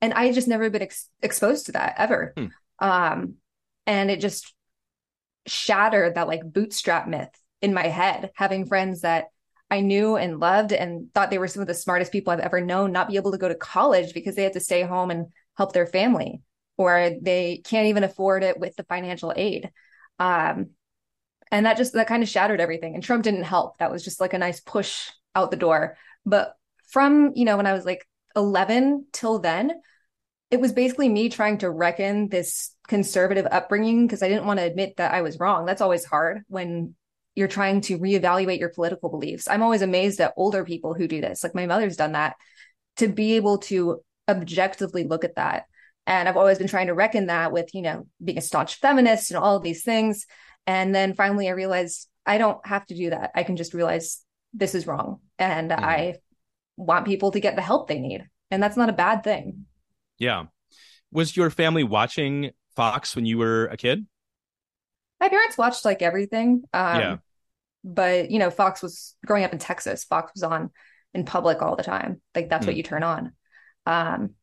[0.00, 2.32] And I had just never been ex- exposed to that ever.
[2.36, 2.46] Hmm.
[2.78, 3.34] Um,
[3.86, 4.54] and it just
[5.46, 9.26] shattered that like bootstrap myth in my head, having friends that
[9.70, 12.60] I knew and loved and thought they were some of the smartest people I've ever
[12.60, 15.26] known, not be able to go to college because they had to stay home and
[15.56, 16.40] help their family,
[16.76, 19.70] or they can't even afford it with the financial aid.
[20.18, 20.70] Um,
[21.50, 22.94] and that just that kind of shattered everything.
[22.94, 23.78] And Trump didn't help.
[23.78, 25.96] That was just like a nice push out the door.
[26.24, 26.54] But
[26.88, 29.72] from you know when I was like 11 till then,
[30.50, 34.66] it was basically me trying to reckon this conservative upbringing because I didn't want to
[34.66, 35.66] admit that I was wrong.
[35.66, 36.94] That's always hard when
[37.38, 39.46] you're trying to reevaluate your political beliefs.
[39.46, 41.44] I'm always amazed at older people who do this.
[41.44, 42.34] Like my mother's done that
[42.96, 45.66] to be able to objectively look at that.
[46.04, 49.30] And I've always been trying to reckon that with, you know, being a staunch feminist
[49.30, 50.26] and all of these things.
[50.66, 53.30] And then finally I realized I don't have to do that.
[53.36, 54.20] I can just realize
[54.52, 55.20] this is wrong.
[55.38, 55.78] And mm.
[55.78, 56.16] I
[56.76, 58.26] want people to get the help they need.
[58.50, 59.66] And that's not a bad thing.
[60.18, 60.46] Yeah.
[61.12, 64.08] Was your family watching Fox when you were a kid?
[65.20, 66.64] My parents watched like everything.
[66.72, 67.16] Um, yeah.
[67.84, 70.04] But, you know, Fox was growing up in Texas.
[70.04, 70.70] Fox was on
[71.14, 72.20] in public all the time.
[72.34, 72.68] Like that's mm.
[72.68, 72.78] what hmm.
[72.78, 73.32] you turn on.
[73.86, 74.34] Um,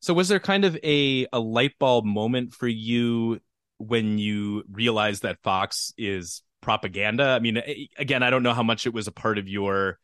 [0.00, 3.40] so was there kind of a, a light bulb moment for you
[3.78, 7.24] when you realized that Fox is propaganda?
[7.24, 7.62] I mean,
[7.96, 9.98] again, I don't know how much it was a part of your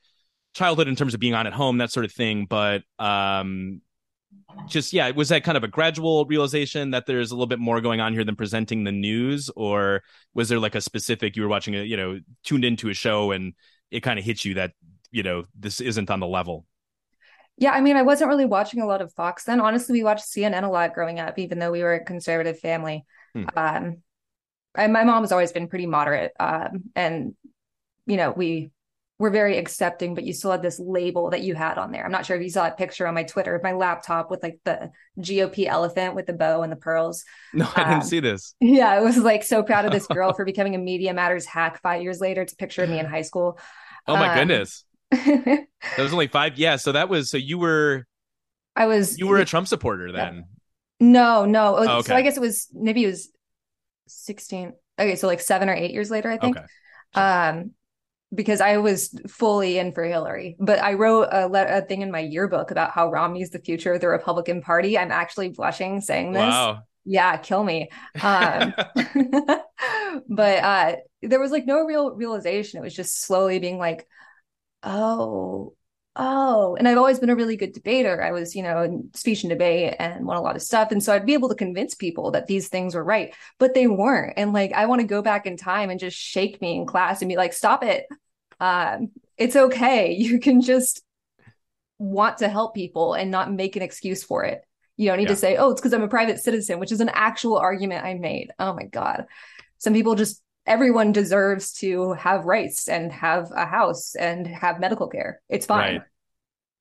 [0.55, 3.83] childhood in terms of being on at home, that sort of thing, but um,
[4.69, 7.81] just yeah was that kind of a gradual realization that there's a little bit more
[7.81, 9.51] going on here than presenting the news?
[9.57, 10.03] Or
[10.35, 13.33] was there like a specific you were watching a you know tuned into a show
[13.33, 13.55] and
[13.91, 14.73] it kind of hits you that
[15.11, 16.67] you know this isn't on the level?
[17.57, 19.61] Yeah i mean i wasn't really watching a lot of fox then.
[19.61, 23.05] Honestly we watched cnn a lot growing up even though we were a conservative family.
[23.35, 23.45] Hmm.
[23.57, 23.97] um
[24.75, 27.35] and my mom's always been pretty moderate um and
[28.07, 28.71] you know we
[29.21, 32.03] were very accepting, but you still had this label that you had on there.
[32.03, 34.43] I'm not sure if you saw a picture on my Twitter of my laptop with
[34.43, 37.25] like the GOP elephant with the bow and the pearls.
[37.53, 38.55] No, I didn't um, see this.
[38.61, 41.83] Yeah, I was like so proud of this girl for becoming a Media Matters hack
[41.83, 42.41] five years later.
[42.41, 43.59] It's a picture of me in high school.
[44.09, 44.87] Oh my um, goodness.
[45.11, 45.67] that
[45.99, 46.57] was only five.
[46.57, 46.77] Yeah.
[46.77, 48.07] So that was, so you were,
[48.75, 50.47] I was, you were a Trump supporter then.
[50.99, 51.77] No, no.
[51.77, 52.09] Oh, okay.
[52.09, 53.29] So I guess it was, maybe it was
[54.07, 54.73] 16.
[54.99, 55.17] Okay.
[55.17, 56.57] So like seven or eight years later, I think.
[56.57, 56.67] Okay.
[57.15, 57.23] Sure.
[57.23, 57.73] Um,
[58.33, 60.57] because I was fully in for Hillary.
[60.59, 63.59] But I wrote a, le- a thing in my yearbook about how Romney is the
[63.59, 64.97] future of the Republican Party.
[64.97, 66.43] I'm actually blushing saying this.
[66.43, 66.83] Wow.
[67.05, 67.91] Yeah, kill me.
[68.23, 68.75] Um,
[70.29, 72.79] but uh, there was like no real realization.
[72.79, 74.07] It was just slowly being like,
[74.83, 75.75] oh,
[76.17, 76.77] oh.
[76.77, 78.23] And I've always been a really good debater.
[78.23, 80.93] I was, you know, in speech and debate and won a lot of stuff.
[80.93, 83.87] And so I'd be able to convince people that these things were right, but they
[83.87, 84.35] weren't.
[84.37, 87.23] And like, I want to go back in time and just shake me in class
[87.23, 88.07] and be like, stop it
[88.61, 90.13] um, it's okay.
[90.19, 91.03] You can just
[91.99, 94.63] want to help people and not make an excuse for it.
[94.97, 95.31] You don't need yeah.
[95.31, 98.15] to say, oh, it's because I'm a private citizen, which is an actual argument I
[98.15, 98.53] made.
[98.59, 99.27] Oh my God.
[99.79, 105.09] Some people just, everyone deserves to have rights and have a house and have medical
[105.09, 105.43] care.
[105.49, 105.97] It's fine.
[105.97, 106.03] Right.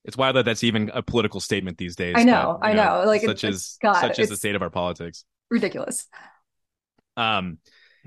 [0.05, 2.13] It's wild that that's even a political statement these days.
[2.15, 3.01] I know, but, I know.
[3.01, 3.07] know.
[3.07, 5.25] Like such as God, such as the state of our politics.
[5.49, 6.07] Ridiculous.
[7.17, 7.57] Um,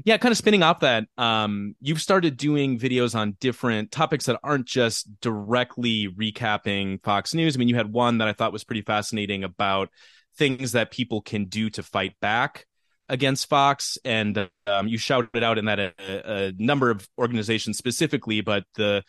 [0.05, 4.41] yeah kind of spinning off that um you've started doing videos on different topics that
[4.43, 8.65] aren't just directly recapping fox news i mean you had one that i thought was
[8.65, 9.91] pretty fascinating about
[10.37, 12.67] things that people can do to fight back
[13.13, 18.41] against fox and um, you shouted out in that a, a number of organizations specifically
[18.41, 19.05] but the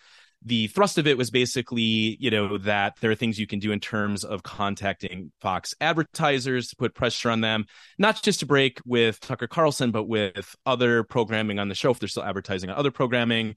[0.45, 3.71] the thrust of it was basically, you know, that there are things you can do
[3.71, 7.65] in terms of contacting Fox advertisers to put pressure on them,
[7.97, 11.99] not just to break with Tucker Carlson, but with other programming on the show if
[11.99, 13.55] they're still advertising on other programming.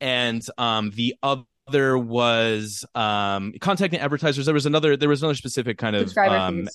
[0.00, 4.46] And um, the other was um, contacting advertisers.
[4.46, 4.96] There was another.
[4.96, 6.68] There was another specific kind of um,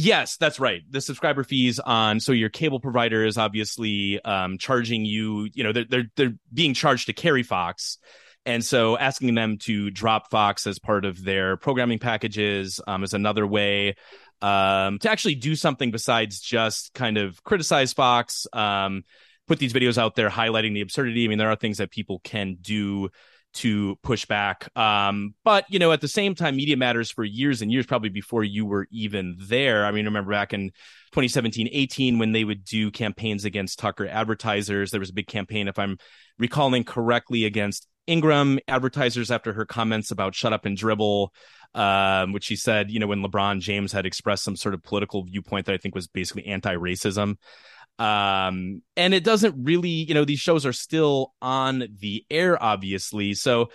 [0.00, 0.82] Yes, that's right.
[0.88, 5.48] The subscriber fees on so your cable provider is obviously um, charging you.
[5.52, 7.98] You know, they're they're they're being charged to carry Fox,
[8.46, 13.12] and so asking them to drop Fox as part of their programming packages um, is
[13.12, 13.96] another way
[14.40, 18.46] um, to actually do something besides just kind of criticize Fox.
[18.52, 19.02] Um,
[19.48, 21.24] put these videos out there highlighting the absurdity.
[21.24, 23.08] I mean, there are things that people can do
[23.54, 24.68] to push back.
[24.76, 28.10] Um, but you know, at the same time, media matters for years and years, probably
[28.10, 29.84] before you were even there.
[29.84, 30.70] I mean, remember back in
[31.12, 35.68] 2017, 18, when they would do campaigns against Tucker advertisers, there was a big campaign,
[35.68, 35.98] if I'm
[36.38, 41.32] recalling correctly, against Ingraham advertisers after her comments about shut up and dribble.
[41.74, 45.24] Um, which she said, you know, when LeBron James had expressed some sort of political
[45.24, 47.36] viewpoint that I think was basically anti-racism
[47.98, 53.34] um and it doesn't really you know these shows are still on the air obviously
[53.34, 53.68] so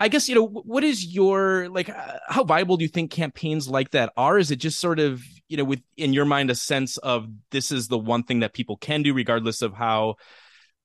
[0.00, 3.68] i guess you know what is your like uh, how viable do you think campaigns
[3.68, 6.54] like that are is it just sort of you know, with in your mind, a
[6.54, 10.16] sense of this is the one thing that people can do, regardless of how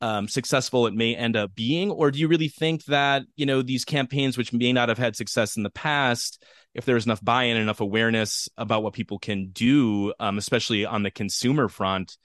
[0.02, 1.92] um, successful it may end up being?
[1.92, 5.16] Or do you really think that, you know, these campaigns, which may not have had
[5.16, 10.14] success in the past, if there's enough buy-in, enough awareness about what people can do,
[10.20, 12.18] um, especially on the consumer front,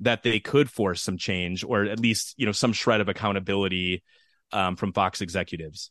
[0.00, 4.02] that they could force some change or at least, you know, some shred of accountability
[4.52, 5.90] um, from Fox executives?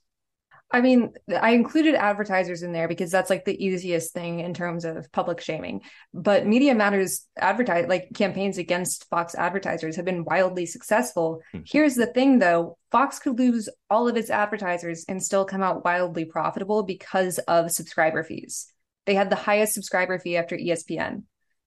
[0.74, 4.86] I mean, I included advertisers in there because that's like the easiest thing in terms
[4.86, 5.82] of public shaming.
[6.16, 11.42] But Media Matters advertise like campaigns against Fox advertisers have been wildly successful.
[11.54, 11.66] Mm-hmm.
[11.68, 15.86] Here's the thing though, Fox could lose all of its advertisers and still come out
[15.86, 18.74] wildly profitable because of subscriber fees.
[19.06, 21.24] They had the highest subscriber fee after ESPN.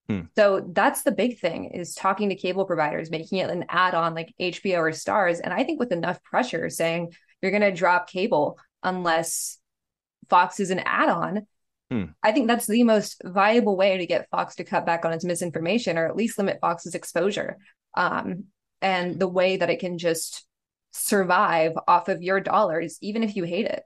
[0.08, 0.20] Hmm.
[0.36, 4.34] So that's the big thing is talking to cable providers, making it an add-on like
[4.40, 5.40] HBO or Starz.
[5.42, 9.58] And I think with enough pressure saying you're going to drop cable unless
[10.28, 11.46] Fox is an add-on.
[11.90, 12.04] Hmm.
[12.22, 15.24] I think that's the most viable way to get Fox to cut back on its
[15.24, 17.58] misinformation or at least limit Fox's exposure.
[17.94, 18.44] Um,
[18.82, 20.44] and the way that it can just
[20.92, 23.82] survive off of your dollars, even if you hate it.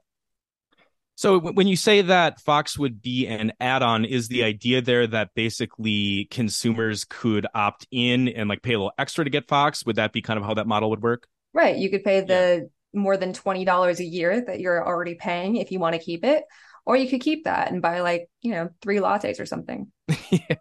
[1.21, 5.29] So when you say that Fox would be an add-on, is the idea there that
[5.35, 9.85] basically consumers could opt in and like pay a little extra to get Fox?
[9.85, 11.27] Would that be kind of how that model would work?
[11.53, 11.77] Right.
[11.77, 15.77] You could pay the more than $20 a year that you're already paying if you
[15.77, 16.43] want to keep it
[16.87, 19.91] or you could keep that and buy like you know three lattes or something
[20.31, 20.55] yeah.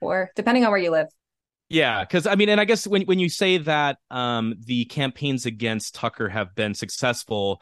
[0.00, 1.08] or depending on where you live
[1.68, 5.44] yeah because i mean and i guess when, when you say that um, the campaigns
[5.44, 7.60] against tucker have been successful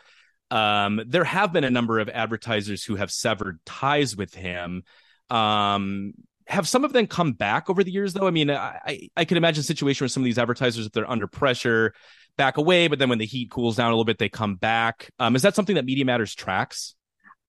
[0.52, 4.82] um, there have been a number of advertisers who have severed ties with him
[5.30, 6.12] um,
[6.46, 9.36] have some of them come back over the years though i mean i i can
[9.36, 11.94] imagine a situation where some of these advertisers if they're under pressure
[12.36, 15.10] back away, but then when the heat cools down a little bit, they come back.
[15.18, 16.94] Um, is that something that Media Matters tracks?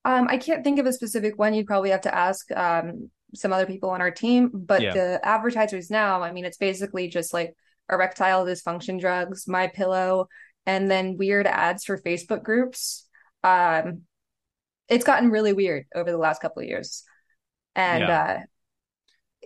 [0.05, 1.53] Um, I can't think of a specific one.
[1.53, 4.51] You'd probably have to ask um, some other people on our team.
[4.53, 4.93] But yeah.
[4.93, 7.55] the advertisers now, I mean, it's basically just like
[7.91, 10.27] erectile dysfunction drugs, my pillow,
[10.65, 13.07] and then weird ads for Facebook groups.
[13.43, 14.01] Um,
[14.89, 17.03] it's gotten really weird over the last couple of years.
[17.75, 18.21] And yeah.
[18.21, 18.39] uh,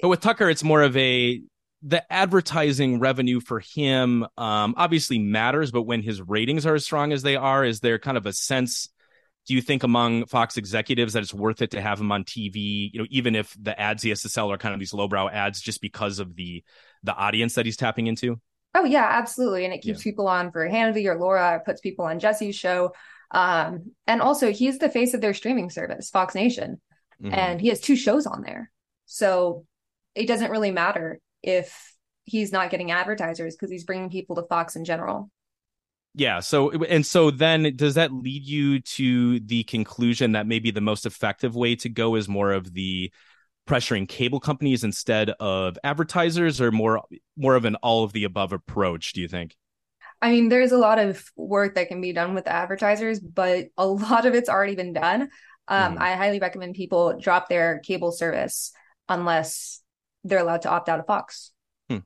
[0.02, 1.42] but with Tucker, it's more of a
[1.84, 7.14] the advertising revenue for him um, obviously matters, but when his ratings are as strong
[7.14, 8.90] as they are, is there kind of a sense?
[9.48, 12.90] Do you think among Fox executives that it's worth it to have him on TV?
[12.92, 15.30] You know, even if the ads he has to sell are kind of these lowbrow
[15.30, 16.64] ads, just because of the
[17.04, 18.42] the audience that he's tapping into.
[18.78, 20.12] Oh yeah, absolutely, and it keeps yeah.
[20.12, 21.56] people on for Hannity or Laura.
[21.56, 22.94] It puts people on Jesse's show,
[23.32, 26.80] um, and also he's the face of their streaming service, Fox Nation,
[27.20, 27.34] mm-hmm.
[27.34, 28.72] and he has two shows on there.
[29.08, 29.66] So
[30.14, 34.76] it doesn't really matter if he's not getting advertisers because he's bringing people to Fox
[34.76, 35.32] in general.
[36.14, 36.42] Yeah.
[36.42, 41.08] So, and so then does that lead you to the conclusion that maybe the most
[41.08, 43.12] effective way to go is more of the
[43.68, 47.04] pressuring cable companies instead of advertisers or more,
[47.36, 49.56] more of an all of the above approach, do you think?
[50.22, 53.86] I mean, there's a lot of work that can be done with advertisers, but a
[53.86, 55.30] lot of it's already been done.
[55.68, 56.02] Um, mm.
[56.02, 58.72] I highly recommend people drop their cable service
[59.10, 59.82] unless
[60.24, 61.52] they're allowed to opt out of Fox.
[61.90, 61.98] Hmm.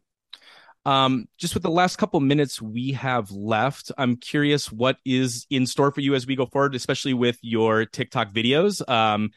[0.86, 5.66] Um, just with the last couple minutes we have left, I'm curious what is in
[5.66, 8.88] store for you as we go forward, especially with your TikTok videos.
[8.90, 9.32] Um,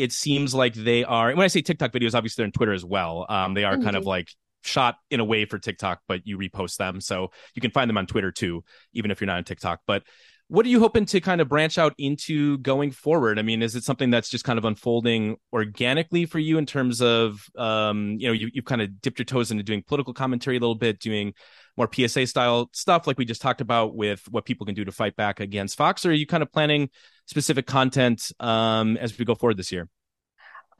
[0.00, 1.28] it seems like they are.
[1.28, 3.26] When I say TikTok videos, obviously they're on Twitter as well.
[3.28, 3.84] Um, they are mm-hmm.
[3.84, 4.28] kind of like
[4.62, 7.98] shot in a way for TikTok, but you repost them, so you can find them
[7.98, 9.80] on Twitter too, even if you're not on TikTok.
[9.86, 10.02] But
[10.50, 13.38] what are you hoping to kind of branch out into going forward?
[13.38, 17.00] I mean, is it something that's just kind of unfolding organically for you in terms
[17.00, 20.56] of, um, you know, you, you've kind of dipped your toes into doing political commentary
[20.56, 21.34] a little bit, doing
[21.76, 24.90] more PSA style stuff like we just talked about with what people can do to
[24.90, 26.04] fight back against Fox?
[26.04, 26.90] Or are you kind of planning
[27.30, 29.88] specific content um, as we go forward this year?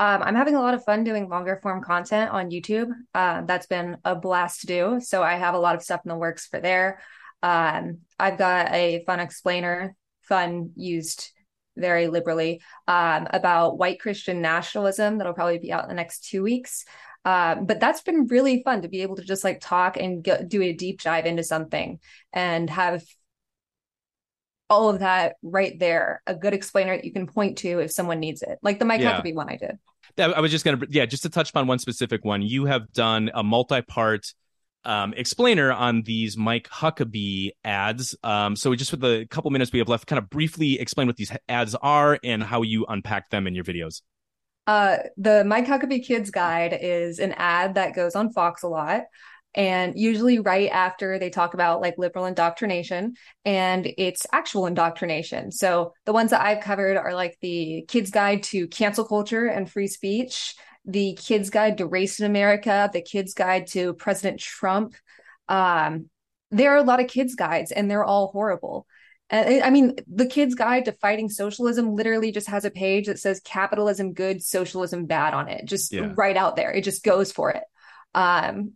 [0.00, 2.90] Um, I'm having a lot of fun doing longer form content on YouTube.
[3.14, 5.00] Uh, that's been a blast to do.
[5.00, 7.00] So I have a lot of stuff in the works for there.
[7.42, 11.30] Um, I've got a fun explainer, fun used
[11.76, 16.42] very liberally, um, about white Christian nationalism that'll probably be out in the next two
[16.42, 16.84] weeks.
[17.24, 20.42] Um, but that's been really fun to be able to just like talk and go,
[20.42, 22.00] do a deep dive into something
[22.32, 23.04] and have
[24.70, 28.20] all of that right there, a good explainer that you can point to if someone
[28.20, 29.20] needs it, like the Mike yeah.
[29.20, 29.78] Huckabee one I did.
[30.18, 32.40] I was just gonna, yeah, just to touch upon one specific one.
[32.40, 34.32] You have done a multi-part
[34.84, 38.16] um, explainer on these Mike Huckabee ads.
[38.22, 41.16] Um, so just with the couple minutes we have left, kind of briefly explain what
[41.16, 44.02] these ads are and how you unpack them in your videos.
[44.66, 49.02] Uh, the Mike Huckabee Kids Guide is an ad that goes on Fox a lot.
[49.54, 55.50] And usually, right after they talk about like liberal indoctrination, and it's actual indoctrination.
[55.50, 59.68] So, the ones that I've covered are like the Kids Guide to Cancel Culture and
[59.70, 64.94] Free Speech, the Kids Guide to Race in America, the Kids Guide to President Trump.
[65.48, 66.10] Um,
[66.50, 68.86] there are a lot of kids guides, and they're all horrible.
[69.30, 73.20] And I mean, the Kids Guide to Fighting Socialism literally just has a page that
[73.20, 76.12] says capitalism good, socialism bad on it, just yeah.
[76.16, 76.72] right out there.
[76.72, 77.62] It just goes for it.
[78.14, 78.72] Um,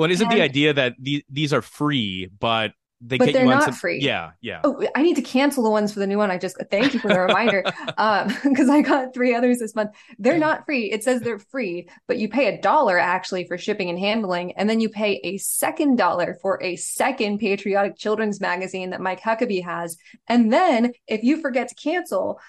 [0.00, 2.72] well, isn't and, the idea that these these are free, but
[3.02, 4.00] they but they're not some, free.
[4.00, 4.62] Yeah, yeah.
[4.64, 6.30] Oh, I need to cancel the ones for the new one.
[6.30, 9.90] I just thank you for the reminder because um, I got three others this month.
[10.18, 10.90] They're not free.
[10.90, 14.70] It says they're free, but you pay a dollar actually for shipping and handling, and
[14.70, 19.62] then you pay a second dollar for a second patriotic children's magazine that Mike Huckabee
[19.62, 19.98] has,
[20.28, 22.40] and then if you forget to cancel.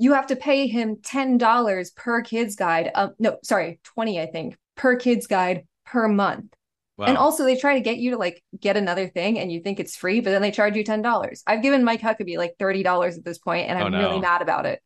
[0.00, 2.92] You have to pay him ten dollars per kids guide.
[2.94, 6.54] Um, no, sorry, twenty, I think, per kids guide per month.
[6.98, 7.06] Wow.
[7.06, 9.78] And also, they try to get you to like get another thing, and you think
[9.78, 11.44] it's free, but then they charge you ten dollars.
[11.46, 14.08] I've given Mike Huckabee like thirty dollars at this point, and I'm oh, no.
[14.08, 14.82] really mad about it.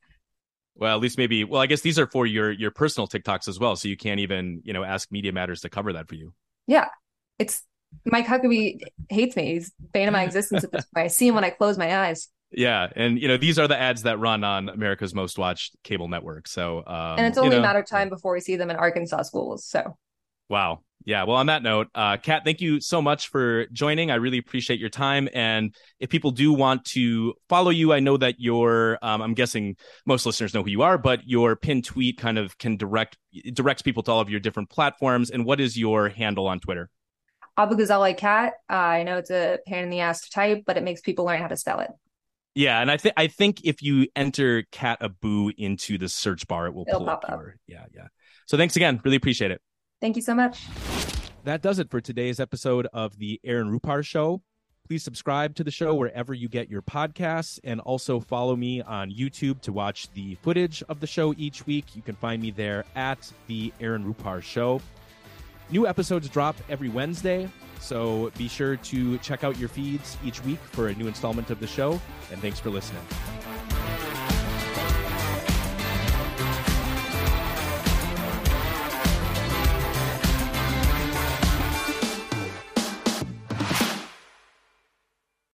[0.75, 1.45] Well, at least maybe.
[1.45, 4.21] Well, I guess these are for your your personal TikToks as well, so you can't
[4.21, 6.35] even you know ask Media Matters to cover that for you.
[6.67, 6.89] Yeah,
[7.39, 7.63] it's
[8.05, 9.55] Mike Huckabee hates me.
[9.55, 11.07] He's bane of my existence at this point.
[11.07, 12.29] I see him when I close my eyes.
[12.51, 16.09] Yeah, and you know these are the ads that run on America's most watched cable
[16.09, 16.47] network.
[16.47, 18.69] So, um, and it's only you know, a matter of time before we see them
[18.69, 19.65] in Arkansas schools.
[19.65, 19.97] So,
[20.51, 21.25] wow, yeah.
[21.25, 24.11] Well, on that note, uh, Kat, thank you so much for joining.
[24.11, 25.29] I really appreciate your time.
[25.35, 29.77] And if people do want to follow you, I know that your, um, I'm guessing
[30.07, 33.19] most listeners know who you are, but your pin tweet kind of can direct
[33.53, 35.31] directs people to all of your different platforms.
[35.31, 36.91] And what is your handle on Twitter?
[37.59, 38.55] Abughazaleh Kat.
[38.71, 41.25] Uh, I know it's a pain in the ass to type, but it makes people
[41.25, 41.91] learn how to spell it.
[42.55, 46.67] Yeah, and I think I think if you enter Kat Abu into the search bar,
[46.67, 48.09] it will It'll pull up, up your yeah, yeah.
[48.47, 49.01] So thanks again.
[49.05, 49.63] Really appreciate it.
[50.03, 50.67] Thank you so much.
[51.45, 54.43] That does it for today's episode of the Aaron Rupar Show.
[54.89, 59.13] Please subscribe to the show wherever you get your podcasts and also follow me on
[59.13, 61.95] YouTube to watch the footage of the show each week.
[61.95, 64.81] You can find me there at the Aaron Rupar Show.
[65.71, 67.49] New episodes drop every Wednesday,
[67.81, 71.61] so be sure to check out your feeds each week for a new installment of
[71.61, 71.93] the show.
[72.33, 73.03] And thanks for listening.